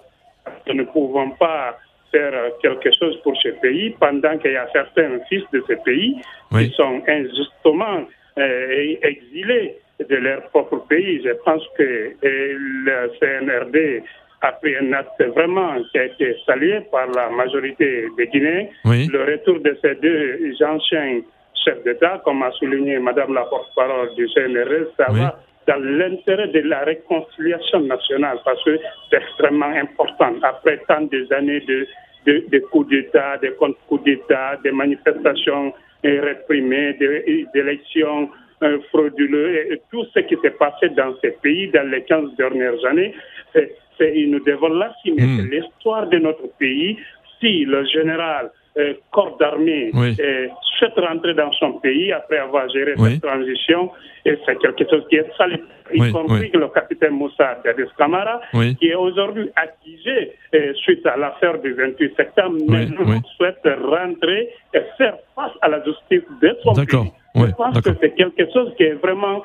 Nous 0.68 0.74
ne 0.74 0.84
pouvons 0.84 1.32
pas 1.32 1.78
faire 2.12 2.34
quelque 2.62 2.90
chose 2.98 3.20
pour 3.22 3.36
ce 3.42 3.50
pays 3.62 3.92
pendant 4.00 4.38
qu'il 4.40 4.54
y 4.54 4.58
a 4.58 4.68
certains 4.72 5.20
fils 5.30 5.44
de 5.54 5.64
ce 5.68 5.74
pays 5.84 6.16
qui 6.52 6.72
sont 6.72 7.02
injustement 7.08 8.06
euh, 8.40 8.96
exilés 9.04 9.76
de 10.00 10.16
leur 10.16 10.42
propre 10.50 10.78
pays. 10.88 11.22
Je 11.24 11.34
pense 11.44 11.64
que 11.78 12.14
le 12.22 13.12
CNRD 13.20 14.04
a 14.42 14.52
pris 14.54 14.76
un 14.76 14.94
acte 14.94 15.22
vraiment 15.36 15.82
qui 15.92 15.98
a 15.98 16.06
été 16.06 16.36
salué 16.46 16.82
par 16.92 17.08
la 17.08 17.30
majorité 17.30 18.06
des 18.18 18.28
Guinéens. 18.28 18.68
Le 18.86 19.32
retour 19.32 19.60
de 19.60 19.78
ces 19.82 19.96
deux 19.96 20.54
anciens 20.64 21.22
chefs 21.66 21.84
d'État, 21.84 22.22
comme 22.24 22.44
a 22.44 22.52
souligné 22.52 23.00
Madame 23.00 23.34
la 23.34 23.44
porte-parole 23.44 24.14
du 24.16 24.28
CNRS, 24.30 24.94
ça 24.98 25.12
va 25.12 25.40
dans 25.68 25.84
l'intérêt 25.84 26.48
de 26.48 26.62
la 26.62 26.80
réconciliation 26.80 27.82
nationale 27.82 28.40
parce 28.46 28.64
que 28.64 28.80
c'est 29.10 29.18
extrêmement 29.18 29.66
important. 29.66 30.34
Après 30.44 30.82
tant 30.88 31.02
des 31.02 31.32
années 31.34 31.60
de, 31.62 31.86
de, 32.26 32.60
coups 32.72 32.90
d'État, 32.90 33.38
de 33.38 33.50
contre-coups 33.50 34.04
d'État, 34.04 34.58
des 34.64 34.72
manifestations 34.72 35.74
réprimées, 36.04 36.94
des 36.94 37.46
élections 37.54 38.30
euh, 38.64 38.80
frauduleuses, 38.90 39.72
et 39.72 39.82
tout 39.92 40.06
ce 40.14 40.20
qui 40.22 40.38
s'est 40.42 40.52
passé 40.52 40.90
dans 40.90 41.14
ces 41.22 41.32
pays 41.32 41.70
dans 41.70 41.90
les 41.90 42.04
15 42.04 42.36
dernières 42.38 42.84
années, 42.86 43.14
c'est 43.54 43.76
nous 44.00 44.40
devons 44.44 44.70
l'assumer. 44.70 45.24
Hmm. 45.24 45.50
l'histoire 45.50 46.08
de 46.08 46.18
notre 46.20 46.48
pays. 46.58 46.98
Si 47.40 47.66
le 47.66 47.86
général 47.86 48.52
euh, 48.78 48.94
corps 49.12 49.38
d'armée 49.40 49.92
euh, 49.96 50.48
souhaite 50.78 50.94
rentrer 50.98 51.34
dans 51.34 51.52
son 51.54 51.74
pays 51.80 52.12
après 52.12 52.38
avoir 52.38 52.70
géré 52.70 52.94
cette 52.96 53.24
transition, 53.24 53.90
et 54.24 54.38
c'est 54.46 54.60
quelque 54.60 54.88
chose 54.88 55.04
qui 55.10 55.16
est 55.16 55.26
salé, 55.36 55.64
y 55.92 56.12
compris 56.12 56.52
le 56.54 56.68
capitaine 56.68 57.14
Moussa 57.14 57.60
Dadis 57.64 57.90
Kamara, 57.98 58.40
qui 58.80 58.88
est 58.88 58.96
aujourd'hui 58.96 59.50
accusé 59.56 60.32
euh, 60.54 60.74
suite 60.76 61.04
à 61.08 61.18
l'affaire 61.18 61.60
du 61.60 61.74
28 61.74 62.16
septembre, 62.16 62.58
souhaite 63.36 63.68
rentrer 63.84 64.50
et 64.76 64.82
faire 64.96 65.18
face 65.36 65.54
à 65.64 65.70
la 65.70 65.84
justice 65.84 66.30
de 66.40 66.56
son 66.64 66.74
pays. 66.74 67.12
Je 67.36 67.52
pense 67.54 67.82
que 67.82 67.90
c'est 68.00 68.14
quelque 68.14 68.52
chose 68.54 68.74
qui 68.78 68.84
est 68.84 69.02
vraiment 69.02 69.42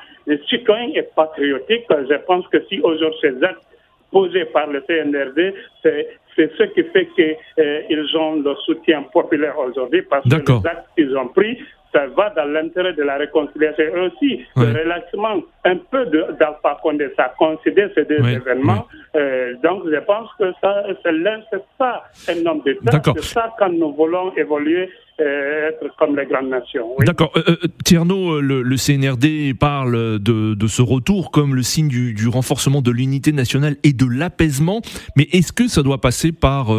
citoyen 0.47 0.89
et 0.93 1.07
patriotique. 1.15 1.85
Je 1.89 2.17
pense 2.27 2.47
que 2.49 2.63
si 2.69 2.79
aujourd'hui 2.81 3.19
ces 3.21 3.43
actes 3.43 3.63
posé 4.13 4.45
par 4.45 4.67
le 4.67 4.81
CNRD, 4.87 5.53
c'est 5.83 6.51
ce 6.57 6.63
qui 6.63 6.83
fait 6.83 7.07
qu'ils 7.15 7.35
euh, 7.59 8.17
ont 8.17 8.35
le 8.35 8.55
soutien 8.65 9.03
populaire 9.11 9.57
aujourd'hui 9.59 10.03
parce 10.03 10.23
que 10.23 10.35
les 10.35 10.67
actes 10.67 10.87
qu'ils 10.95 11.17
ont 11.17 11.27
pris, 11.27 11.57
ça 11.93 12.07
va 12.07 12.29
dans 12.31 12.45
l'intérêt 12.45 12.93
de 12.93 13.03
la 13.03 13.17
réconciliation 13.17 13.83
et 13.83 13.99
aussi 13.99 14.45
le 14.55 14.65
relaxement 14.65 15.41
un 15.63 15.77
peu 15.77 16.05
d'Alpha 16.39 16.79
Condé. 16.81 17.09
Ça 17.15 17.33
considère 17.37 17.89
ces 17.93 18.05
deux 18.05 18.27
événements. 18.27 18.87
Euh, 19.15 19.53
donc 19.63 19.83
je 19.85 19.99
pense 19.99 20.29
que 20.39 20.51
ça, 20.59 20.83
c'est 21.03 21.63
ça 21.77 22.03
un 22.29 22.45
homme 22.47 22.61
d'État. 22.65 22.99
C'est 23.03 23.23
ça 23.23 23.53
quand 23.59 23.69
nous 23.69 23.93
voulons 23.93 24.33
évoluer 24.35 24.89
être 25.19 25.95
comme 25.97 26.17
les 26.17 26.25
grandes 26.25 26.49
nations. 26.49 26.87
D'accord. 26.99 27.31
Euh, 27.35 27.41
euh, 27.47 27.67
Tierno, 27.83 28.41
le, 28.41 28.75
CNRD 28.75 29.57
parle 29.59 30.19
de, 30.19 30.53
de, 30.53 30.67
ce 30.67 30.81
retour 30.81 31.31
comme 31.31 31.55
le 31.55 31.63
signe 31.63 31.87
du, 31.87 32.13
du 32.13 32.27
renforcement 32.27 32.81
de 32.81 32.91
l'unité 32.91 33.31
nationale 33.31 33.75
et 33.83 33.93
de 33.93 34.05
l'apaisement. 34.05 34.81
Mais 35.15 35.23
est-ce 35.31 35.53
que 35.53 35.67
ça 35.67 35.83
doit 35.83 36.01
passer 36.01 36.31
par 36.31 36.71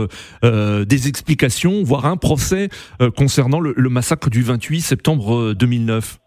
des 0.42 1.08
explications, 1.08 1.82
voire 1.82 2.06
un 2.06 2.16
procès 2.16 2.68
concernant 3.16 3.60
le, 3.60 3.88
massacre 3.88 4.30
du 4.30 4.42
28 4.42 4.80
septembre 4.80 5.52
2009 5.54 6.18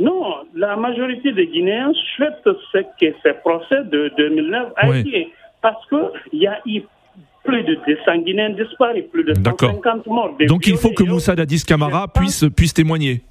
Non, 0.00 0.36
la 0.54 0.76
majorité 0.76 1.32
des 1.32 1.46
Guinéens 1.48 1.92
souhaitent 2.16 2.48
ce 2.72 2.78
que 2.78 3.14
ce 3.22 3.28
procès 3.40 3.84
de 3.84 4.12
2009 4.16 4.72
a 4.76 4.98
été. 4.98 5.32
Parce 5.60 5.84
qu'il 5.88 6.40
y 6.40 6.46
a 6.46 6.58
eu 6.66 6.82
plus 7.44 7.62
de 7.64 7.74
200 7.86 8.18
Guinéens 8.18 8.50
disparus, 8.50 9.04
plus 9.10 9.24
de 9.24 9.34
150 9.34 10.06
morts. 10.06 10.36
Donc 10.46 10.66
il 10.66 10.76
faut 10.76 10.92
que 10.92 11.04
Moussa 11.04 11.34
Dadis 11.34 11.64
Camara 11.64 12.08
puisse, 12.08 12.44
puisse 12.56 12.74
témoigner. 12.74 13.22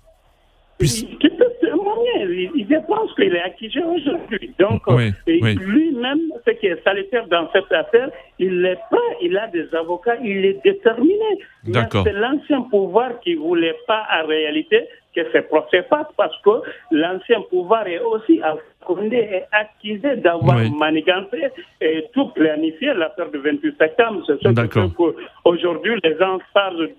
Puisse... 0.77 1.03
Il 1.03 1.17
peut 1.17 1.45
témoigner. 1.61 2.49
Je 2.55 2.87
pense 2.87 3.13
qu'il 3.15 3.33
est 3.35 3.41
accusé 3.41 3.81
aujourd'hui. 3.83 4.53
Donc 4.59 4.81
lui-même, 5.27 6.19
ce 6.45 6.51
qui 6.51 6.67
est 6.67 6.83
salutaire 6.83 7.27
dans 7.27 7.49
cette 7.53 7.71
affaire, 7.71 8.09
il 8.39 8.65
est 8.65 8.79
prêt, 8.89 9.17
il 9.21 9.37
a 9.37 9.47
des 9.47 9.73
avocats, 9.75 10.17
il 10.23 10.45
est 10.45 10.63
déterminé. 10.63 11.39
C'est 11.65 12.13
l'ancien 12.13 12.61
pouvoir 12.63 13.19
qui 13.21 13.35
ne 13.35 13.39
voulait 13.39 13.77
pas 13.87 14.03
en 14.21 14.27
réalité 14.27 14.87
que 15.15 15.21
ce 15.33 15.39
procès 15.39 15.83
passe 15.89 16.07
parce 16.15 16.35
que 16.41 16.61
l'ancien 16.91 17.41
pouvoir 17.49 17.85
est 17.87 17.99
aussi 17.99 18.41
Condé 18.85 19.17
est 19.17 19.47
accusé 19.51 20.17
d'avoir 20.17 20.59
manigancé 20.71 21.49
et 21.79 22.05
tout 22.13 22.27
planifié 22.29 22.93
l'affaire 22.93 23.29
du 23.31 23.39
28 23.39 23.77
septembre. 23.77 24.23
C'est 24.27 24.41
ce 24.41 24.49
que 24.49 24.81
fait 24.81 24.93
qu'aujourd'hui 24.95 25.99
les 26.03 26.17
gens 26.17 26.39
parlent 26.53 26.89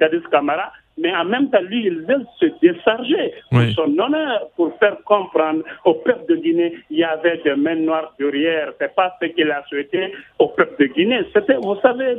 d'Adis 0.00 0.22
Camara 0.30 0.72
mais 1.00 1.14
en 1.14 1.24
même 1.24 1.48
temps, 1.50 1.60
lui, 1.62 1.86
il 1.86 2.00
veut 2.00 2.24
se 2.40 2.46
décharger 2.60 3.32
pour 3.50 3.62
son 3.74 3.98
honneur, 3.98 4.48
pour 4.56 4.76
faire 4.78 4.96
comprendre 5.04 5.62
au 5.84 5.94
peuple 5.94 6.26
de 6.28 6.36
Guinée 6.36 6.74
il 6.90 6.98
y 6.98 7.04
avait 7.04 7.40
des 7.44 7.54
mains 7.54 7.76
noires 7.76 8.14
derrière. 8.18 8.72
C'est 8.80 8.94
pas 8.94 9.14
ce 9.20 9.26
qu'il 9.26 9.50
a 9.50 9.62
souhaité 9.68 10.12
au 10.38 10.48
peuple 10.48 10.82
de 10.82 10.86
Guinée. 10.92 11.20
C'était, 11.32 11.54
vous 11.54 11.76
savez, 11.80 12.16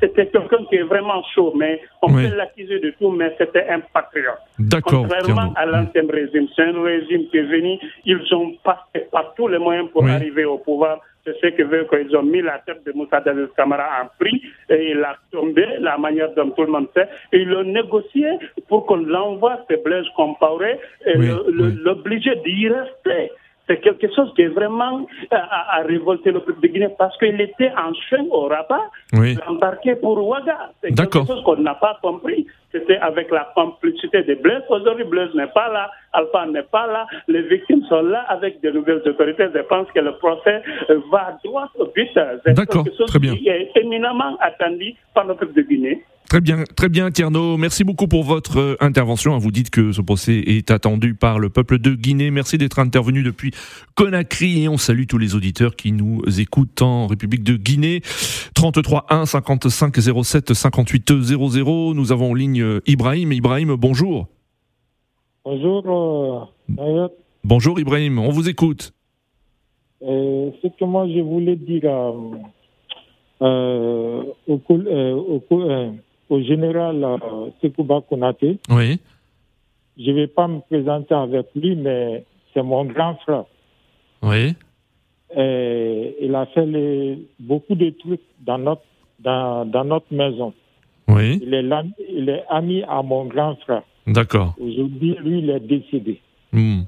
c'était 0.00 0.26
quelqu'un 0.26 0.64
qui 0.68 0.76
est 0.76 0.82
vraiment 0.82 1.22
chaud, 1.34 1.52
mais 1.56 1.80
on 2.02 2.08
peut 2.08 2.34
l'accuser 2.36 2.80
de 2.80 2.90
tout, 2.98 3.10
mais 3.10 3.34
c'était 3.38 3.68
un 3.68 3.80
patriote. 3.80 4.38
D'accord. 4.58 5.06
Contrairement 5.08 5.52
à 5.54 5.66
l'ancien 5.66 6.02
régime, 6.08 6.48
c'est 6.56 6.64
un 6.64 6.82
régime 6.82 7.28
qui 7.30 7.38
est 7.38 7.42
venu, 7.42 7.78
ils 8.12 8.34
ont 8.34 8.54
passé 8.64 9.06
par 9.10 9.34
tous 9.34 9.48
les 9.48 9.58
moyens 9.58 9.88
pour 9.90 10.06
arriver 10.06 10.44
au 10.44 10.58
pouvoir 10.58 11.00
c'est 11.24 11.38
ce 11.40 11.46
qui 11.48 11.62
veut 11.62 11.86
qu'ils 11.88 12.16
ont 12.16 12.22
mis 12.22 12.42
la 12.42 12.58
tête 12.66 12.84
de 12.84 12.92
Moussa 12.92 13.20
Dadis 13.20 13.52
Kamara 13.56 14.02
en 14.02 14.08
prix 14.18 14.42
et 14.68 14.90
il 14.90 15.04
a 15.04 15.16
tombé, 15.30 15.64
la 15.78 15.96
manière 15.96 16.32
dont 16.34 16.50
tout 16.50 16.62
le 16.62 16.72
monde 16.72 16.88
sait. 16.94 17.08
Et 17.32 17.42
ils 17.42 17.48
l'ont 17.48 17.62
négocié 17.62 18.26
pour 18.68 18.86
qu'on 18.86 18.96
l'envoie, 18.96 19.64
ce 19.70 19.76
Blaise 19.82 20.06
Compaoré, 20.16 20.80
et 21.06 21.14
l'obliger 21.14 22.36
d'y 22.44 22.68
rester. 22.68 23.30
C'est 23.68 23.80
quelque 23.80 24.06
chose 24.14 24.32
qui 24.34 24.42
est 24.42 24.48
vraiment 24.48 25.06
à, 25.30 25.78
à 25.78 25.82
révolter 25.82 26.32
le 26.32 26.40
peuple 26.40 26.60
de 26.62 26.68
Guinée 26.68 26.88
parce 26.98 27.16
qu'il 27.18 27.40
était 27.40 27.70
en 27.76 27.92
chemin 28.08 28.24
au 28.30 28.48
rabat, 28.48 28.80
Oui. 29.12 29.36
embarqué 29.46 29.94
pour 29.96 30.18
Ouaga. 30.26 30.70
C'est 30.82 30.94
quelque 30.94 31.24
chose 31.26 31.42
qu'on 31.44 31.56
n'a 31.56 31.74
pas 31.74 31.98
compris. 32.02 32.46
C'était 32.72 32.96
avec 32.98 33.30
la 33.30 33.52
complicité 33.54 34.22
de 34.22 34.34
Blaise. 34.34 34.62
Aujourd'hui, 34.70 35.04
Blaise 35.04 35.28
n'est 35.34 35.46
pas 35.48 35.68
là, 35.68 35.90
Alpha 36.12 36.46
n'est 36.46 36.62
pas 36.62 36.86
là, 36.86 37.06
les 37.28 37.42
victimes 37.42 37.84
sont 37.88 38.00
là 38.02 38.20
avec 38.28 38.60
de 38.62 38.70
nouvelles 38.70 39.02
autorités. 39.06 39.44
Je 39.54 39.60
pense 39.60 39.86
que 39.94 40.00
le 40.00 40.12
procès 40.16 40.62
euh, 40.90 40.98
va 41.10 41.36
droit 41.44 41.68
au 41.78 41.84
but. 41.94 42.08
C'est 42.14 42.54
quelque 42.54 42.96
chose 42.96 43.06
très 43.08 43.18
bien. 43.18 43.34
qui 43.36 43.48
est 43.48 43.70
éminemment 43.76 44.36
attendu 44.40 44.94
par 45.14 45.26
le 45.26 45.34
peuple 45.34 45.52
de 45.54 45.62
Guinée. 45.62 46.02
Très 46.32 46.40
bien, 46.40 46.64
très 46.64 46.88
bien, 46.88 47.10
Tierno. 47.10 47.58
Merci 47.58 47.84
beaucoup 47.84 48.08
pour 48.08 48.24
votre 48.24 48.58
euh, 48.58 48.76
intervention. 48.80 49.36
Vous 49.36 49.50
dites 49.50 49.68
que 49.68 49.92
ce 49.92 50.00
procès 50.00 50.38
est 50.46 50.70
attendu 50.70 51.12
par 51.12 51.38
le 51.38 51.50
peuple 51.50 51.78
de 51.78 51.90
Guinée. 51.94 52.30
Merci 52.30 52.56
d'être 52.56 52.78
intervenu 52.78 53.22
depuis 53.22 53.50
Conakry 53.96 54.62
et 54.62 54.68
on 54.70 54.78
salue 54.78 55.04
tous 55.06 55.18
les 55.18 55.34
auditeurs 55.34 55.76
qui 55.76 55.92
nous 55.92 56.22
écoutent 56.40 56.80
en 56.80 57.06
République 57.06 57.44
de 57.44 57.58
Guinée. 57.58 58.00
33 58.54 59.04
1 59.10 59.26
55 59.26 59.94
07 60.24 60.54
58 60.54 61.20
00. 61.20 61.92
Nous 61.92 62.12
avons 62.12 62.30
en 62.30 62.34
ligne 62.34 62.62
euh, 62.62 62.80
Ibrahim. 62.86 63.30
Ibrahim, 63.32 63.74
bonjour. 63.74 64.28
Bonjour, 65.44 66.48
euh. 66.78 67.08
Bonjour 67.44 67.78
Ibrahim, 67.78 68.18
on 68.18 68.30
vous 68.30 68.48
écoute. 68.48 68.94
Euh, 70.00 70.50
ce 70.62 70.68
que 70.68 70.84
moi 70.86 71.06
je 71.14 71.20
voulais 71.20 71.56
dire 71.56 71.82
euh, 73.42 74.22
au, 74.48 74.62
au, 74.70 75.40
au 76.32 76.40
général 76.42 77.04
euh, 77.04 77.50
Sekouba 77.60 78.00
Konaté, 78.08 78.58
Oui. 78.70 78.98
je 79.98 80.10
ne 80.10 80.16
vais 80.16 80.26
pas 80.26 80.48
me 80.48 80.60
présenter 80.60 81.14
avec 81.14 81.46
lui, 81.54 81.76
mais 81.76 82.24
c'est 82.52 82.62
mon 82.62 82.84
grand 82.84 83.16
frère. 83.24 83.44
Oui. 84.22 84.54
Et 85.36 86.16
il 86.20 86.34
a 86.34 86.46
fait 86.46 86.66
les- 86.66 87.18
beaucoup 87.38 87.74
de 87.74 87.90
trucs 87.90 88.20
dans 88.40 88.58
notre, 88.58 88.82
dans, 89.20 89.64
dans 89.64 89.84
notre 89.84 90.12
maison. 90.12 90.52
Oui. 91.08 91.38
Il 91.42 91.52
est, 91.54 91.62
l'ami- 91.62 91.94
il 92.08 92.28
est 92.28 92.44
ami 92.48 92.82
à 92.88 93.02
mon 93.02 93.24
grand 93.26 93.56
frère. 93.64 93.82
D'accord. 94.06 94.54
Aujourd'hui, 94.60 95.16
lui, 95.22 95.38
il 95.40 95.50
est 95.50 95.60
décédé. 95.60 96.20
Hmm. 96.52 96.82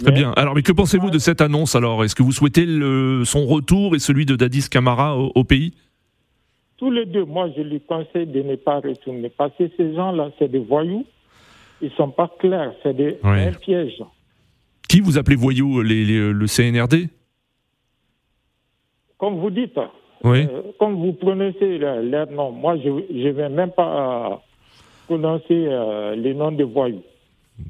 Très 0.00 0.10
bien. 0.12 0.32
Alors, 0.36 0.54
mais 0.56 0.62
que 0.62 0.72
pensez-vous 0.72 1.10
de 1.10 1.18
cette 1.18 1.40
annonce 1.40 1.76
alors? 1.76 2.04
Est-ce 2.04 2.16
que 2.16 2.22
vous 2.24 2.32
souhaitez 2.32 2.66
le- 2.66 3.22
son 3.24 3.46
retour 3.46 3.94
et 3.94 4.00
celui 4.00 4.26
de 4.26 4.34
Dadis 4.34 4.68
Camara 4.68 5.16
au, 5.16 5.30
au 5.34 5.44
pays? 5.44 5.72
Tous 6.76 6.90
les 6.90 7.06
deux, 7.06 7.24
moi, 7.24 7.48
je 7.56 7.62
lui 7.62 7.80
conseille 7.80 8.26
de 8.26 8.42
ne 8.42 8.56
pas 8.56 8.80
retourner. 8.80 9.28
Parce 9.30 9.52
que 9.56 9.64
ces 9.76 9.94
gens-là, 9.94 10.30
c'est 10.38 10.50
des 10.50 10.58
voyous. 10.58 11.06
Ils 11.80 11.90
sont 11.92 12.10
pas 12.10 12.28
clairs. 12.38 12.72
C'est 12.82 12.94
des, 12.96 13.18
Ouais. 13.22 13.48
un 13.48 13.52
piège. 13.52 14.02
Qui 14.88 15.00
vous 15.00 15.16
appelez 15.18 15.36
voyou 15.36 15.82
les- 15.82 16.04
les- 16.04 16.32
Le 16.32 16.46
CNRD 16.46 17.08
Comme 19.18 19.38
vous 19.38 19.50
dites, 19.50 19.78
Oui. 20.22 20.46
euh, 20.50 20.62
comme 20.78 20.96
vous 20.96 21.12
prononcez 21.12 21.78
leur, 21.78 22.30
nom, 22.30 22.50
moi, 22.50 22.76
je 22.78 22.88
ne 22.88 23.30
vais 23.30 23.48
même 23.48 23.70
pas 23.70 24.32
euh, 24.32 24.36
prononcer 25.06 25.44
euh, 25.68 26.14
les 26.16 26.34
noms 26.34 26.52
des 26.52 26.64
voyous. 26.64 27.02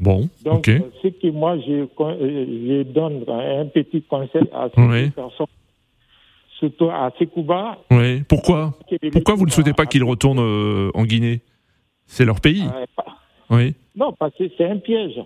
Bon, 0.00 0.28
Donc, 0.44 0.66
euh, 0.68 0.80
ce 1.02 1.08
que 1.08 1.28
moi, 1.28 1.58
je, 1.58 1.72
euh, 1.82 1.86
je 2.00 2.82
donne 2.84 3.22
un 3.28 3.66
petit 3.66 4.00
conseil 4.02 4.44
à 4.52 4.68
ces 4.74 4.80
Oui. 4.80 5.10
personnes, 5.10 5.46
surtout 6.68 6.90
à 6.90 7.10
Sekouba. 7.18 7.78
Oui. 7.90 8.22
Pourquoi 8.28 8.72
Pourquoi 9.12 9.34
vous 9.34 9.46
ne 9.46 9.50
souhaitez 9.50 9.72
pas 9.72 9.86
qu'ils 9.86 10.04
retournent 10.04 10.38
euh, 10.40 10.90
en 10.94 11.04
Guinée? 11.04 11.40
C'est 12.06 12.24
leur 12.24 12.40
pays. 12.40 12.64
euh, 12.64 12.86
Oui. 13.50 13.74
Non, 13.96 14.12
parce 14.18 14.34
que 14.36 14.44
c'est 14.56 14.64
un 14.68 14.78
piège. 14.78 15.20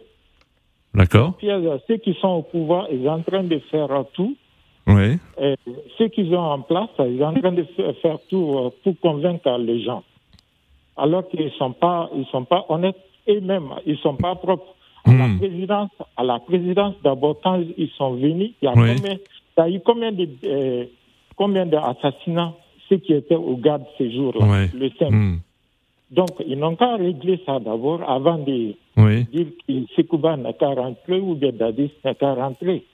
D'accord. 0.95 1.37
piège. 1.37 1.65
Ceux 1.87 1.97
qui 1.99 2.15
sont 2.21 2.29
au 2.29 2.43
pouvoir, 2.43 2.87
ils 2.91 3.03
sont 3.05 3.09
en 3.11 3.23
train 3.23 3.45
de 3.45 3.59
faire 3.71 3.89
tout. 4.15 4.37
Oui. 4.87 5.19
Et 5.41 5.55
ceux 5.99 6.09
qui 6.09 6.29
sont 6.31 6.37
en 6.37 6.61
place, 6.63 6.89
ils 7.01 7.19
sont 7.19 7.25
en 7.25 7.35
train 7.35 7.53
de 7.53 7.65
fa- 7.77 7.93
faire 8.03 8.19
tout 8.29 8.55
euh, 8.57 8.71
pour 8.83 8.99
convaincre 9.01 9.51
les 9.59 9.83
gens. 9.83 10.03
Alors 10.97 11.29
qu'ils 11.29 11.45
ne 11.45 11.51
sont 11.51 11.73
pas, 11.73 12.09
ils 12.17 12.25
sont 12.27 12.45
pas 12.45 12.65
honnêtes 12.69 12.97
eux-mêmes, 13.29 13.69
ils 13.87 13.93
ne 13.93 13.99
sont 13.99 14.15
pas 14.17 14.35
propres. 14.35 14.75
À 15.05 15.13
la 15.13 15.27
Hmm. 15.29 15.39
présidence, 15.39 15.91
à 16.17 16.23
la 16.25 16.39
présidence 16.39 16.95
d'abord, 17.05 17.37
quand 17.43 17.63
ils 17.77 17.91
sont 17.97 18.15
venus, 18.15 18.53
il 18.61 18.65
y 18.65 18.69
a 18.69 18.73
Oui. 18.75 18.95
combien, 18.97 19.13
il 19.15 19.19
y 19.59 19.61
a 19.61 19.71
eu 19.71 19.81
combien 19.85 20.13
de, 20.13 20.29
euh, 20.45 20.85
combien 21.39 21.65
d'assassinats, 21.65 22.53
ceux 22.89 22.97
qui 22.99 23.15
étaient 23.15 23.35
au 23.37 23.57
garde 23.57 23.85
ces 23.97 24.11
jours-là, 24.13 24.45
Ouais. 24.47 24.71
le 24.75 24.91
5. 24.99 25.11
Hmm. 25.11 25.39
Donc, 26.11 26.31
ils 26.47 26.59
n'ont 26.59 26.75
qu'à 26.75 26.97
régler 26.97 27.41
ça 27.47 27.59
d'abord 27.61 28.01
avant 28.09 28.39
de 28.39 28.75
Oui. 28.97 29.25
dire 29.33 29.47
que 29.67 29.73
Sekouba 29.95 30.37
n'a 30.37 30.53
qu'à 30.53 30.69
rentrer 30.71 31.21
ou 31.21 31.35
bien 31.35 31.53
Dadis 31.53 31.91
n'a 32.05 32.15
qu'à 32.15 32.35
rentrer. 32.35 32.85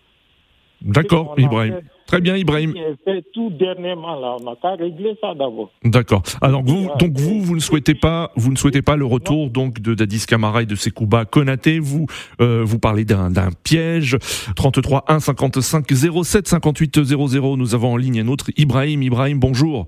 D'accord, 0.85 1.35
Ibrahim. 1.39 1.75
fait- 1.75 1.85
Très 2.07 2.21
bien, 2.21 2.37
Ibrahim. 2.37 2.75
fait 3.05 3.25
tout 3.33 3.51
dernièrement 3.51 4.21
là, 4.21 4.37
on 4.39 4.45
n'a 4.45 4.57
qu'à 4.61 4.75
régler 4.75 5.17
ça 5.23 5.29
d'abord. 5.35 5.71
D'accord. 5.85 6.23
Alors 6.43 6.63
vous, 6.63 6.89
donc 7.01 7.13
vous, 7.19 7.41
vous 7.41 7.55
ne 7.55 7.61
souhaitez 7.61 7.95
pas, 7.95 8.31
vous 8.37 8.53
ne 8.53 8.57
souhaitez 8.57 8.83
pas 8.83 8.95
le 8.97 9.07
retour 9.07 9.49
donc 9.49 9.81
de 9.81 9.95
Dadis 9.95 10.27
Camara 10.27 10.63
et 10.63 10.67
de 10.67 10.75
Sekouba 10.75 11.25
Konaté. 11.25 11.79
Vous, 11.79 12.05
euh, 12.43 12.63
vous 12.65 12.79
parlez 12.79 13.05
d'un 13.07 13.31
d'un 13.31 13.49
piège. 13.65 14.19
33 14.55 15.05
1 15.09 15.19
55 15.19 15.87
07 15.91 16.47
58 16.47 17.03
00. 17.05 17.57
Nous 17.57 17.75
avons 17.75 17.93
en 17.95 17.97
ligne 17.97 18.21
un 18.21 18.29
autre 18.29 18.51
Ibrahim. 18.59 19.03
Ibrahim, 19.03 19.41
bonjour. 19.41 19.87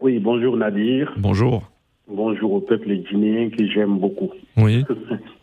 Oui, 0.00 0.20
bonjour 0.20 0.56
Nadir. 0.56 1.12
Bonjour. 1.18 1.64
Bonjour 2.08 2.52
au 2.52 2.60
peuple 2.60 2.94
guinéen 3.10 3.50
que 3.50 3.66
j'aime 3.66 3.98
beaucoup. 3.98 4.30
Oui. 4.56 4.84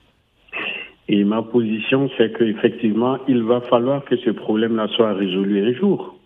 Et 1.07 1.23
ma 1.23 1.41
position, 1.43 2.09
c'est 2.17 2.35
qu'effectivement, 2.37 3.19
il 3.27 3.43
va 3.43 3.61
falloir 3.61 4.03
que 4.05 4.17
ce 4.17 4.31
problème-là 4.31 4.87
soit 4.95 5.13
résolu 5.13 5.67
un 5.67 5.73
jour. 5.73 6.17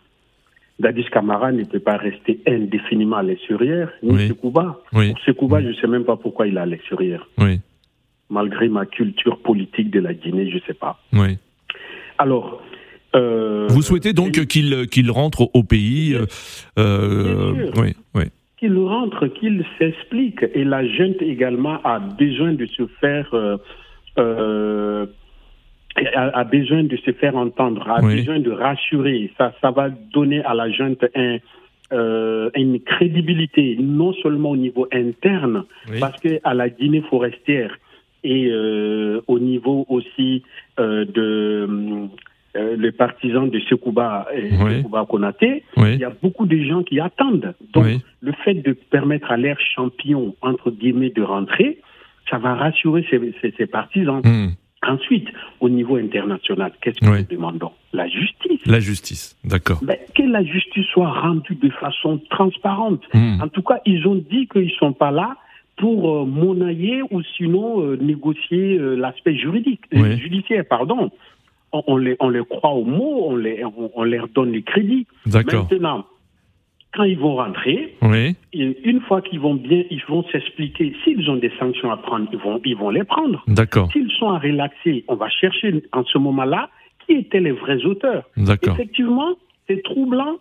Dadis 0.79 1.03
Camara 1.11 1.51
ne 1.51 1.65
peut 1.65 1.79
pas 1.81 1.97
rester 1.97 2.39
indéfiniment 2.47 3.17
à 3.17 3.23
l'extérieur, 3.23 3.89
ni 4.01 4.11
Oui. 4.13 4.27
Sekouba. 4.29 4.79
Oui. 4.93 5.09
Pour 5.09 5.19
Sekouba, 5.25 5.61
je 5.61 5.67
ne 5.67 5.73
sais 5.73 5.87
même 5.87 6.05
pas 6.05 6.15
pourquoi 6.15 6.47
il 6.47 6.55
est 6.55 6.61
à 6.61 6.65
l'extérieur. 6.65 7.27
Oui. 7.37 7.59
Malgré 8.29 8.69
ma 8.69 8.85
culture 8.85 9.39
politique 9.39 9.89
de 9.91 9.99
la 9.99 10.13
Guinée, 10.13 10.49
je 10.49 10.55
ne 10.55 10.61
sais 10.61 10.73
pas. 10.73 10.97
Oui. 11.11 11.37
Alors. 12.17 12.61
euh, 13.15 13.67
Vous 13.69 13.81
souhaitez 13.81 14.13
donc 14.13 14.31
qu'il 14.45 14.87
qu'il 14.87 15.11
rentre 15.11 15.49
au, 15.53 15.63
pays 15.63 16.13
euh, 16.15 16.25
euh. 16.77 17.71
Oui. 17.75 17.93
Oui. 18.15 18.23
qu'il 18.57 18.77
rentre, 18.77 19.27
qu'il 19.27 19.65
s'explique. 19.77 20.45
Et 20.53 20.63
la 20.63 20.87
junte 20.87 21.21
également 21.21 21.81
a 21.83 21.99
besoin 21.99 22.53
de 22.53 22.65
se 22.67 22.83
faire, 23.01 23.29
euh, 24.19 25.05
a, 26.15 26.39
a 26.39 26.43
besoin 26.43 26.83
de 26.83 26.95
se 26.97 27.11
faire 27.11 27.35
entendre, 27.35 27.87
a 27.89 28.01
Oui. 28.03 28.17
besoin 28.17 28.39
de 28.39 28.51
rassurer. 28.51 29.31
Ça, 29.37 29.53
ça 29.61 29.71
va 29.71 29.89
donner 29.89 30.43
à 30.43 30.53
la 30.53 30.69
junte 30.71 31.03
un, 31.15 31.37
euh, 31.91 32.49
une 32.55 32.79
crédibilité, 32.79 33.77
non 33.79 34.13
seulement 34.13 34.51
au 34.51 34.57
niveau 34.57 34.87
interne, 34.93 35.63
Oui. 35.89 35.99
parce 35.99 36.17
que 36.19 36.39
à 36.43 36.53
la 36.53 36.69
Guinée 36.69 37.01
forestière 37.09 37.77
et 38.23 38.47
euh, 38.51 39.21
au 39.27 39.39
niveau 39.39 39.85
aussi 39.89 40.43
de 40.77 42.07
euh, 42.55 42.75
les 42.77 42.91
partisans 42.91 43.49
de 43.49 43.59
Sekouba 43.59 44.27
et 44.35 44.49
Oui. 44.61 44.77
Sekouba 44.77 45.05
Konaté, 45.09 45.63
Oui. 45.77 45.93
il 45.93 45.99
y 45.99 46.03
a 46.03 46.11
beaucoup 46.21 46.45
de 46.47 46.57
gens 46.63 46.83
qui 46.83 46.99
attendent. 46.99 47.53
Donc, 47.73 47.85
Oui. 47.85 48.01
le 48.21 48.31
fait 48.43 48.55
de 48.55 48.73
permettre 48.73 49.31
à 49.31 49.37
l'air 49.37 49.57
champion, 49.75 50.35
entre 50.41 50.71
guillemets, 50.71 51.11
de 51.11 51.21
rentrer, 51.21 51.77
ça 52.29 52.37
va 52.37 52.55
rassurer 52.55 53.05
ces 53.57 53.65
partisans. 53.67 54.21
Hmm. 54.23 54.49
Ensuite, 54.87 55.27
au 55.59 55.67
niveau 55.67 55.97
international, 55.97 56.71
qu'est-ce 56.81 56.99
que 56.99 57.05
Oui. 57.11 57.19
nous 57.29 57.35
demandons? 57.35 57.71
La 57.91 58.07
justice. 58.07 58.61
La 58.65 58.79
justice. 58.79 59.35
D'accord. 59.43 59.79
Ben, 59.83 59.97
que 60.15 60.23
la 60.23 60.41
justice 60.43 60.85
soit 60.93 61.11
rendue 61.11 61.55
de 61.55 61.69
façon 61.69 62.21
transparente. 62.29 63.01
Hmm. 63.13 63.41
En 63.41 63.49
tout 63.49 63.61
cas, 63.61 63.79
ils 63.85 64.07
ont 64.07 64.15
dit 64.15 64.47
qu'ils 64.47 64.65
ne 64.65 64.69
sont 64.79 64.93
pas 64.93 65.11
là 65.11 65.35
pour 65.77 66.21
euh, 66.21 66.25
monnayer 66.25 67.01
ou 67.11 67.21
sinon 67.37 67.81
euh, 67.81 67.97
négocier 67.97 68.77
euh, 68.77 68.95
l'aspect 68.95 69.35
juridique, 69.35 69.81
euh, 69.93 70.01
Oui. 70.01 70.17
judiciaire, 70.17 70.63
pardon. 70.69 71.11
On, 71.73 71.83
on 71.87 71.97
les, 71.97 72.15
on 72.21 72.29
les 72.29 72.43
croit 72.43 72.71
au 72.71 72.83
mot, 72.85 73.25
on, 73.27 73.35
les, 73.35 73.63
on, 73.65 73.91
on 73.93 74.03
leur 74.03 74.27
donne 74.29 74.51
les 74.53 74.63
crédits. 74.63 75.07
D'accord. 75.25 75.67
Maintenant, 75.71 76.05
quand 76.93 77.03
ils 77.03 77.19
vont 77.19 77.35
rentrer, 77.35 77.95
Oui. 78.01 78.35
une 78.53 79.01
fois 79.01 79.21
qu'ils 79.21 79.39
vont 79.39 79.53
bien, 79.55 79.83
ils 79.91 80.03
vont 80.07 80.23
s'expliquer. 80.31 80.95
S'ils 81.03 81.29
ont 81.29 81.35
des 81.35 81.51
sanctions 81.59 81.91
à 81.91 81.97
prendre, 81.97 82.27
ils 82.31 82.39
vont, 82.39 82.59
ils 82.65 82.75
vont 82.75 82.89
les 82.89 83.03
prendre. 83.03 83.43
D'accord. 83.47 83.91
S'ils 83.91 84.11
sont 84.13 84.29
à 84.29 84.39
relaxer, 84.39 85.03
on 85.07 85.15
va 85.15 85.29
chercher 85.29 85.83
en 85.91 86.03
ce 86.05 86.17
moment-là 86.17 86.69
qui 87.05 87.13
étaient 87.13 87.39
les 87.41 87.51
vrais 87.51 87.83
auteurs. 87.85 88.23
D'accord. 88.37 88.73
Effectivement, 88.73 89.35
c'est 89.67 89.83
troublant 89.83 90.37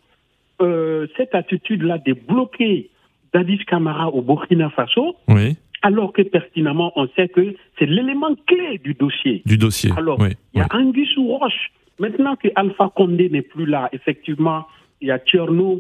euh, 0.63 1.07
cette 1.17 1.35
attitude-là 1.35 1.99
de 1.99 2.15
bloquer 2.15 2.91
Dadis 3.35 3.59
Camara 3.67 4.09
au 4.09 4.23
Burkina 4.23 4.71
Faso, 4.71 5.17
Oui. 5.29 5.55
alors 5.83 6.13
que 6.15 6.23
pertinemment 6.23 6.93
on 6.97 7.07
sait 7.15 7.29
que 7.29 7.55
c'est 7.79 7.87
l'élément 7.87 8.35
clé 8.47 8.79
du 8.83 8.95
dossier. 8.95 9.43
Du 9.45 9.59
dossier. 9.59 9.91
Alors, 9.99 10.19
Oui. 10.19 10.31
il 10.55 10.59
y 10.61 10.63
a 10.63 10.67
Angus 10.71 11.15
ou 11.19 11.29
Roche. 11.37 11.71
Maintenant 12.01 12.37
que 12.37 12.49
Alpha 12.55 12.91
Condé 12.95 13.29
n'est 13.29 13.43
plus 13.43 13.67
là, 13.67 13.91
effectivement, 13.93 14.67
il 15.03 15.09
y 15.09 15.11
a 15.11 15.19
Tcherno 15.19 15.79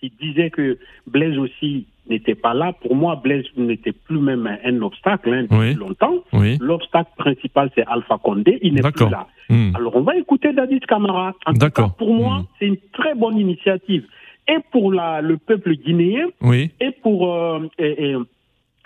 qui 0.00 0.12
disait 0.20 0.50
que 0.50 0.78
Blaise 1.06 1.38
aussi 1.38 1.86
n'était 2.08 2.34
pas 2.34 2.54
là. 2.54 2.72
Pour 2.72 2.94
moi, 2.94 3.16
Blaise 3.16 3.44
n'était 3.56 3.92
plus 3.92 4.18
même 4.18 4.46
un, 4.64 4.82
obstacle 4.82 5.32
hein, 5.32 5.42
depuis 5.42 5.74
longtemps. 5.74 6.24
L'obstacle 6.60 7.10
principal, 7.16 7.70
c'est 7.74 7.84
Alpha 7.86 8.18
Condé. 8.22 8.58
Il 8.62 8.74
n'est 8.74 8.90
plus 8.92 9.10
là. 9.10 9.26
Hmm. 9.48 9.74
Alors, 9.74 9.96
on 9.96 10.02
va 10.02 10.16
écouter 10.16 10.52
David 10.52 10.84
Camara. 10.86 11.34
En 11.46 11.52
tout 11.52 11.70
cas, 11.70 11.88
pour 11.88 12.14
moi, 12.14 12.38
hmm. 12.38 12.46
c'est 12.58 12.66
une 12.66 12.78
très 12.92 13.14
bonne 13.14 13.38
initiative. 13.38 14.04
Et 14.48 14.58
pour 14.70 14.92
la, 14.92 15.20
le 15.22 15.38
peuple 15.38 15.74
guinéen, 15.74 16.26
et 16.52 16.90
pour 17.02 17.34
euh, 17.34 17.68
et 17.78 18.14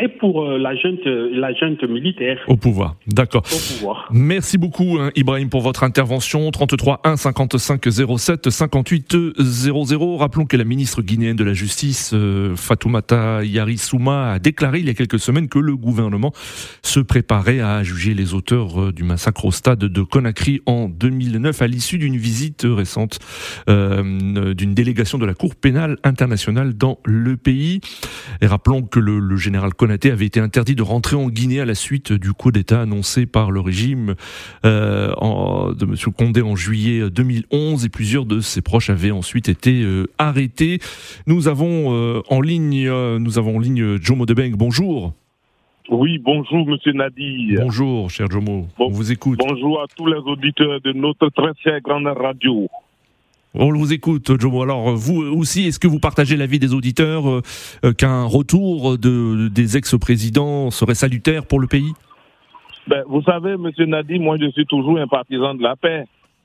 pour 0.08 0.44
euh, 0.44 0.58
la 0.58 0.74
junte, 0.74 1.04
la 1.04 1.52
junte 1.52 1.82
militaire. 1.84 2.38
Au 2.46 2.56
pouvoir, 2.56 2.96
d'accord. 3.06 3.42
Merci 4.10 4.58
beaucoup 4.58 4.98
hein, 4.98 5.10
Ibrahim 5.16 5.48
pour 5.48 5.60
votre 5.60 5.84
intervention. 5.84 6.50
33 6.50 7.00
1 7.04 7.16
55 7.16 7.80
07 8.18 8.50
58 8.50 9.16
00. 9.38 10.16
Rappelons 10.16 10.46
que 10.46 10.56
la 10.56 10.64
ministre 10.64 11.02
guinéenne 11.02 11.36
de 11.36 11.44
la 11.44 11.52
Justice, 11.52 12.12
euh, 12.14 12.56
Fatoumata 12.56 13.44
Yarissouma, 13.44 14.32
a 14.32 14.38
déclaré 14.38 14.80
il 14.80 14.86
y 14.86 14.90
a 14.90 14.94
quelques 14.94 15.18
semaines 15.18 15.48
que 15.48 15.58
le 15.58 15.76
gouvernement 15.76 16.32
se 16.82 17.00
préparait 17.00 17.60
à 17.60 17.82
juger 17.82 18.14
les 18.14 18.34
auteurs 18.34 18.80
euh, 18.80 18.92
du 18.92 19.04
massacre 19.04 19.44
au 19.44 19.52
stade 19.52 19.80
de 19.80 20.02
Conakry 20.02 20.60
en 20.66 20.88
2009 20.88 21.62
à 21.62 21.66
l'issue 21.66 21.98
d'une 21.98 22.16
visite 22.16 22.66
récente 22.68 23.18
d'une 23.66 24.74
délégation 24.74 25.18
de 25.18 25.26
la 25.26 25.34
Cour 25.34 25.54
pénale 25.54 25.96
internationale 26.04 26.74
dans 26.74 26.98
le 27.04 27.36
pays. 27.36 27.80
Et 28.40 28.46
rappelons 28.46 28.82
que 28.82 28.98
le, 28.98 29.18
le 29.18 29.36
général 29.36 29.74
avait 29.90 30.26
été 30.26 30.40
interdit 30.40 30.74
de 30.74 30.82
rentrer 30.82 31.16
en 31.16 31.28
Guinée 31.28 31.60
à 31.60 31.64
la 31.64 31.74
suite 31.74 32.12
du 32.12 32.32
coup 32.32 32.52
d'État 32.52 32.82
annoncé 32.82 33.26
par 33.26 33.50
le 33.50 33.60
régime 33.60 34.14
euh, 34.64 35.12
de 35.74 35.84
M. 35.84 35.94
Condé 36.16 36.42
en 36.42 36.56
juillet 36.56 37.10
2011 37.10 37.84
et 37.84 37.88
plusieurs 37.88 38.26
de 38.26 38.40
ses 38.40 38.62
proches 38.62 38.90
avaient 38.90 39.10
ensuite 39.10 39.48
été 39.48 39.82
euh, 39.82 40.06
arrêtés. 40.18 40.78
Nous 41.26 41.48
avons 41.48 41.94
euh, 41.94 42.22
en 42.28 42.40
ligne, 42.40 42.88
nous 43.18 43.38
avons 43.38 43.56
en 43.56 43.58
ligne 43.58 43.98
Jomo 44.00 44.26
Debeng. 44.26 44.52
Bonjour. 44.56 45.12
Oui, 45.90 46.18
bonjour 46.18 46.66
Monsieur 46.66 46.92
Nadi. 46.92 47.56
Bonjour, 47.56 48.10
cher 48.10 48.30
Jomo. 48.30 48.68
On 48.78 48.90
vous 48.90 49.10
écoute. 49.10 49.40
Bonjour 49.46 49.82
à 49.82 49.86
tous 49.96 50.06
les 50.06 50.18
auditeurs 50.18 50.80
de 50.80 50.92
notre 50.92 51.28
très 51.30 51.52
chère 51.62 51.80
grande 51.80 52.06
radio. 52.06 52.68
On 53.54 53.72
vous 53.72 53.92
écoute, 53.92 54.40
Jomo. 54.40 54.62
Alors, 54.62 54.94
vous 54.94 55.22
aussi, 55.22 55.66
est-ce 55.66 55.80
que 55.80 55.88
vous 55.88 55.98
partagez 55.98 56.36
l'avis 56.36 56.60
des 56.60 56.72
auditeurs 56.72 57.28
euh, 57.28 57.42
euh, 57.84 57.92
qu'un 57.92 58.24
retour 58.24 58.96
de, 58.96 59.48
des 59.48 59.76
ex-présidents 59.76 60.70
serait 60.70 60.94
salutaire 60.94 61.46
pour 61.46 61.58
le 61.58 61.66
pays? 61.66 61.92
Ben, 62.86 63.02
Vous 63.08 63.22
savez, 63.22 63.56
Monsieur 63.56 63.86
Nadi, 63.86 64.20
moi, 64.20 64.36
je 64.40 64.50
suis 64.52 64.66
toujours 64.66 64.98
un 64.98 65.08
partisan 65.08 65.54
de 65.54 65.62
la 65.62 65.74
paix. 65.74 66.04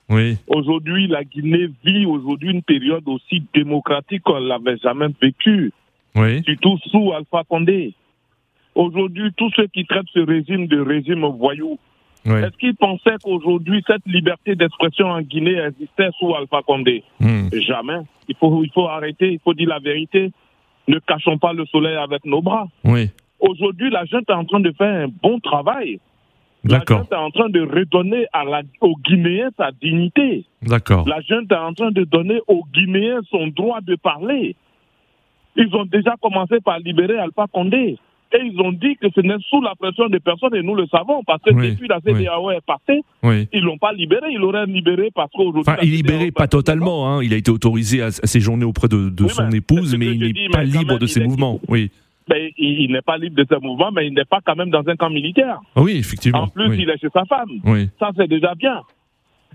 Oui. 0.10 0.38
Aujourd'hui, 0.48 1.08
la 1.08 1.24
Guinée 1.24 1.70
vit 1.84 2.06
aujourd'hui 2.06 2.52
une 2.52 2.64
période 2.64 3.08
aussi 3.08 3.44
démocratique 3.54 4.24
qu'on 4.24 4.40
l'avait 4.40 4.78
jamais 4.78 5.08
vécue. 5.22 5.72
Oui. 6.16 6.44
Surtout 6.44 6.78
sous 6.90 7.12
Alpha 7.14 7.44
Condé. 7.48 7.94
Aujourd'hui, 8.74 9.32
tous 9.38 9.52
ceux 9.56 9.68
qui 9.68 9.86
traitent 9.86 10.06
ce 10.14 10.20
régime 10.20 10.68
de 10.68 10.80
régime 10.80 11.26
voyou, 11.26 11.78
est-ce 12.26 12.58
qu'ils 12.58 12.76
pensaient 12.76 13.18
qu'aujourd'hui, 13.24 13.84
cette 13.86 14.06
liberté 14.06 14.56
d'expression 14.56 15.08
en 15.08 15.22
Guinée 15.22 15.60
existait 15.60 16.10
sous 16.20 16.34
Alpha 16.36 16.62
Condé 16.66 17.04
hmm. 17.20 17.50
Jamais. 17.54 18.00
Il 18.28 18.36
faut, 18.36 18.64
il 18.64 18.72
faut 18.72 18.88
arrêter, 18.88 19.34
il 19.34 19.40
faut 19.44 19.54
dire 19.54 19.70
la 19.70 19.80
vérité. 19.80 20.32
Ne 20.88 21.00
cachons 21.00 21.38
pas 21.38 21.54
le 21.54 21.66
soleil 21.66 21.96
avec 21.96 22.26
nos 22.26 22.42
bras. 22.42 22.68
Oui. 22.84 23.10
Aujourd'hui, 23.40 23.90
la 23.90 24.06
junte 24.06 24.30
est 24.30 24.34
en 24.34 24.46
train 24.46 24.60
de 24.60 24.72
faire 24.72 25.06
un 25.06 25.08
bon 25.22 25.40
travail. 25.40 26.00
La 26.64 26.82
junte 26.88 27.12
est 27.12 27.16
en 27.16 27.30
train 27.30 27.50
de 27.50 27.62
redonner 27.62 28.26
à 28.34 28.44
la, 28.44 28.62
aux 28.82 28.96
Guinéens 28.96 29.50
sa 29.58 29.72
dignité. 29.72 30.46
D'accord. 30.64 31.08
La 31.08 31.22
junte 31.22 31.52
est 31.52 31.56
en 31.56 31.74
train 31.74 31.92
de 31.92 32.04
donner 32.06 32.40
aux 32.48 32.64
Guinéens 32.74 33.22
son 33.30 33.48
droit 33.48 33.82
de 33.82 33.96
parler. 33.96 34.56
Ils 35.56 35.74
ont 35.76 35.86
déjà 35.86 36.16
commencé 36.22 36.60
par 36.60 36.80
libérer 36.80 37.20
Alpha 37.20 37.46
Condé. 37.52 37.98
Et 38.36 38.46
ils 38.46 38.60
ont 38.60 38.72
dit 38.72 38.98
que 38.98 39.08
ce 39.16 39.22
n'est 39.22 39.38
sous 39.50 39.62
la 39.62 39.76
pression 39.76 40.08
des 40.10 40.20
personnes, 40.20 40.56
et 40.56 40.62
nous 40.62 40.76
le 40.76 40.88
savons, 40.88 41.24
parce 41.26 41.42
que 41.42 41.52
depuis 41.52 41.88
la 41.88 42.00
CDAO 42.02 42.52
est 42.52 42.66
passée, 42.66 43.02
ils 43.54 43.62
l'ont 43.62 43.78
pas 43.78 43.94
libéré, 43.94 44.28
ils 44.32 44.40
l'auraient 44.40 44.66
libéré 44.66 45.10
parce 45.14 45.32
qu'aujourd'hui... 45.32 45.62
Enfin, 45.62 45.78
il 45.82 45.92
libéré 45.92 46.32
pas 46.32 46.48
totalement, 46.48 47.10
hein. 47.10 47.24
il 47.24 47.34
a 47.34 47.38
été 47.38 47.52
autorisé 47.52 48.02
à, 48.02 48.12
séjourner 48.12 48.66
auprès 48.66 48.88
de, 48.88 49.28
son 49.28 49.50
épouse, 49.52 49.96
mais 49.98 50.08
il 50.08 50.20
n'est 50.20 50.50
pas 50.50 50.64
libre 50.64 50.98
de 50.98 51.06
ses 51.06 51.24
mouvements. 51.24 51.60
Oui. 51.68 51.92
Il, 52.58 52.92
n'est 52.92 53.04
pas 53.04 53.18
libre 53.18 53.36
de 53.36 53.46
ses 53.48 53.60
mouvements, 53.62 53.92
mais 53.92 54.08
il 54.08 54.14
n'est 54.14 54.26
pas 54.26 54.40
quand 54.44 54.56
même 54.56 54.72
dans 54.72 54.84
un 54.88 54.96
camp 54.96 55.12
militaire. 55.12 55.60
Oui, 55.76 55.98
effectivement. 55.98 56.44
En 56.44 56.48
plus, 56.48 56.76
il 56.78 56.90
est 56.90 56.98
chez 56.98 57.10
sa 57.14 57.24
femme. 57.26 57.50
Ça, 58.00 58.12
c'est 58.18 58.28
déjà 58.28 58.56
bien 58.56 58.82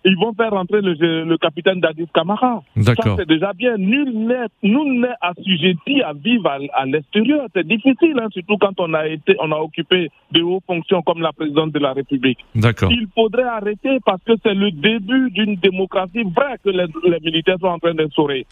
ils 0.04 0.16
vont 0.16 0.32
faire 0.34 0.50
rentrer 0.50 0.80
le, 0.80 1.36
capitaine 1.36 1.80
Dadis 1.80 2.08
Camara. 2.14 2.62
Ça, 2.80 2.94
c'est 3.16 3.28
déjà 3.28 3.52
bien. 3.52 3.76
Nul 3.76 4.12
n'est 4.12 5.08
assujetti 5.20 6.02
à 6.02 6.12
vivre 6.12 6.50
à, 6.72 6.86
l'extérieur. 6.86 7.46
C'est 7.54 7.66
difficile, 7.66 8.18
hein, 8.20 8.28
surtout 8.32 8.56
quand 8.58 8.78
on 8.78 8.94
a 8.94 9.06
été, 9.06 9.36
on 9.40 9.50
a 9.52 9.56
occupé 9.56 10.10
de 10.32 10.42
hauts 10.42 10.62
fonctions 10.66 11.02
comme 11.02 11.20
la 11.20 11.32
présidente 11.32 11.72
de 11.72 11.78
la 11.78 11.92
République. 11.92 12.38
Il 12.54 13.06
faudrait 13.14 13.44
arrêter 13.44 13.98
parce 14.04 14.22
que 14.22 14.32
c'est 14.42 14.54
le 14.54 14.70
début 14.70 15.30
d'une 15.30 15.56
démocratie 15.56 16.22
vraie 16.22 16.56
que 16.64 16.70
les, 16.70 16.86
les 17.04 17.20
militaires 17.20 17.58
sont 17.60 17.66
en 17.66 17.78
train 17.78 17.94
d'instaurer. 17.94 18.46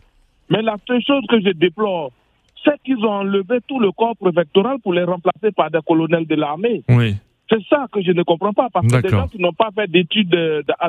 Mais 0.51 0.63
la 0.63 0.77
seule 0.87 1.03
chose 1.03 1.25
que 1.29 1.41
je 1.41 1.51
déplore, 1.51 2.11
c'est 2.65 2.81
qu'ils 2.85 3.05
ont 3.05 3.13
enlevé 3.13 3.59
tout 3.67 3.81
le 3.81 3.93
corps 3.93 4.17
préfectoral 4.17 4.79
pour 4.83 4.93
les 4.95 5.05
remplacer 5.05 5.53
par 5.55 5.71
des 5.71 5.81
colonels 5.87 6.27
de 6.27 6.35
l'armée. 6.35 6.83
Oui. 6.89 7.15
C'est 7.51 7.63
ça 7.69 7.87
que 7.91 8.03
je 8.03 8.13
ne 8.13 8.23
comprends 8.23 8.53
pas, 8.53 8.69
parce 8.73 8.87
que 8.87 9.01
des 9.01 9.09
gens 9.09 9.29
qui 9.29 9.41
n'ont 9.41 9.53
pas 9.53 9.71
fait 9.75 9.91
d'études 9.91 10.37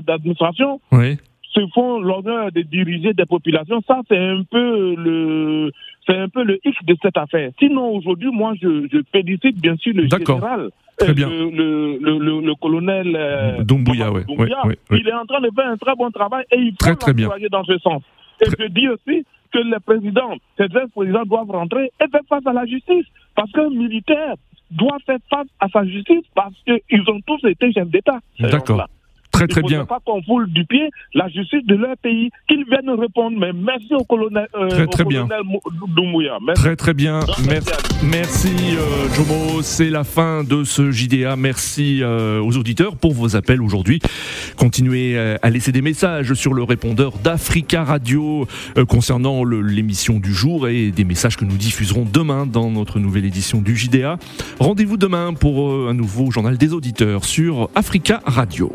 d'administration 0.05 0.79
se 0.91 1.61
font 1.73 1.99
l'honneur 1.99 2.51
de 2.51 2.61
diriger 2.61 3.13
des 3.13 3.25
populations. 3.25 3.81
Ça, 3.87 4.01
c'est 4.07 4.17
un 4.17 4.43
peu 4.43 4.95
le, 4.95 5.71
c'est 6.07 6.15
un 6.15 6.29
peu 6.29 6.43
le 6.43 6.59
hic 6.63 6.75
de 6.85 6.95
cette 7.01 7.17
affaire. 7.17 7.51
Sinon, 7.59 7.95
aujourd'hui, 7.95 8.29
moi, 8.31 8.53
je, 8.61 8.87
je, 8.91 8.99
félicite 9.11 9.59
bien 9.59 9.75
sûr 9.77 9.93
le 9.95 10.07
général. 10.07 10.69
Très 10.97 11.09
euh, 11.09 11.13
bien. 11.13 11.29
Le, 11.29 11.97
le, 12.01 12.41
le, 12.41 12.55
colonel 12.55 13.15
euh, 13.15 13.63
Doumbouya, 13.63 14.11
ouais. 14.11 14.25
Il 14.91 15.07
est 15.07 15.13
en 15.13 15.25
train 15.25 15.39
de 15.39 15.49
faire 15.55 15.69
un 15.69 15.77
très 15.77 15.95
bon 15.95 16.11
travail 16.11 16.43
et 16.51 16.57
il 16.57 16.73
faut 16.79 16.89
l'encourager 16.89 17.49
dans 17.49 17.63
ce 17.63 17.77
sens. 17.79 18.03
Et 18.41 18.45
je 18.45 18.67
dis 18.67 18.87
aussi 18.89 19.25
que 19.51 19.59
les 19.59 19.79
présidents, 19.83 20.35
ces 20.57 20.65
ex-présidents 20.65 21.25
doivent 21.25 21.49
rentrer 21.49 21.91
et 22.01 22.07
faire 22.11 22.21
face 22.27 22.45
à 22.45 22.53
la 22.53 22.65
justice. 22.65 23.05
Parce 23.35 23.51
qu'un 23.51 23.69
militaire 23.69 24.35
doit 24.71 24.97
faire 25.05 25.19
face 25.29 25.47
à 25.59 25.67
sa 25.69 25.85
justice 25.85 26.25
parce 26.35 26.55
qu'ils 26.65 27.09
ont 27.09 27.19
tous 27.25 27.47
été 27.47 27.71
chefs 27.71 27.89
d'État. 27.89 28.19
D'accord. 28.39 28.87
Très 29.39 29.47
très 29.47 29.61
bien. 29.61 29.85
Pas 29.85 29.99
qu'on 30.05 30.21
foule 30.23 30.49
du 30.51 30.65
pied 30.65 30.89
la 31.13 31.29
justice 31.29 31.65
de 31.65 31.75
leur 31.75 31.95
pays, 31.97 32.29
qu'ils 32.47 32.65
viennent 32.65 32.89
répondre. 32.89 33.37
Mais 33.39 33.53
merci 33.53 33.93
au 33.93 34.03
colonel, 34.03 34.47
euh, 34.55 34.67
très, 34.67 34.87
très 34.87 35.05
bien. 35.05 35.27
Très 36.55 36.75
très 36.75 36.93
bien. 36.93 37.21
Merci, 37.47 37.71
merci 38.03 38.53
euh, 38.75 39.07
Jomo. 39.15 39.61
C'est 39.61 39.89
la 39.89 40.03
fin 40.03 40.43
de 40.43 40.65
ce 40.65 40.91
JDA. 40.91 41.37
Merci 41.37 41.99
euh, 42.01 42.41
aux 42.41 42.57
auditeurs 42.57 42.97
pour 42.97 43.13
vos 43.13 43.37
appels 43.37 43.61
aujourd'hui. 43.61 43.99
Continuez 44.57 45.17
à 45.17 45.49
laisser 45.49 45.71
des 45.71 45.81
messages 45.81 46.33
sur 46.33 46.53
le 46.53 46.63
répondeur 46.63 47.13
d'Africa 47.23 47.83
Radio 47.85 48.45
concernant 48.89 49.45
l'émission 49.45 50.19
du 50.19 50.33
jour 50.33 50.67
et 50.67 50.91
des 50.91 51.05
messages 51.05 51.37
que 51.37 51.45
nous 51.45 51.57
diffuserons 51.57 52.05
demain 52.11 52.45
dans 52.45 52.69
notre 52.71 52.99
nouvelle 52.99 53.25
édition 53.25 53.61
du 53.61 53.77
JDA. 53.77 54.17
Rendez-vous 54.59 54.97
demain 54.97 55.33
pour 55.33 55.87
un 55.87 55.93
nouveau 55.93 56.29
journal 56.29 56.57
des 56.57 56.73
auditeurs 56.73 57.23
sur 57.23 57.69
Africa 57.75 58.21
Radio. 58.25 58.73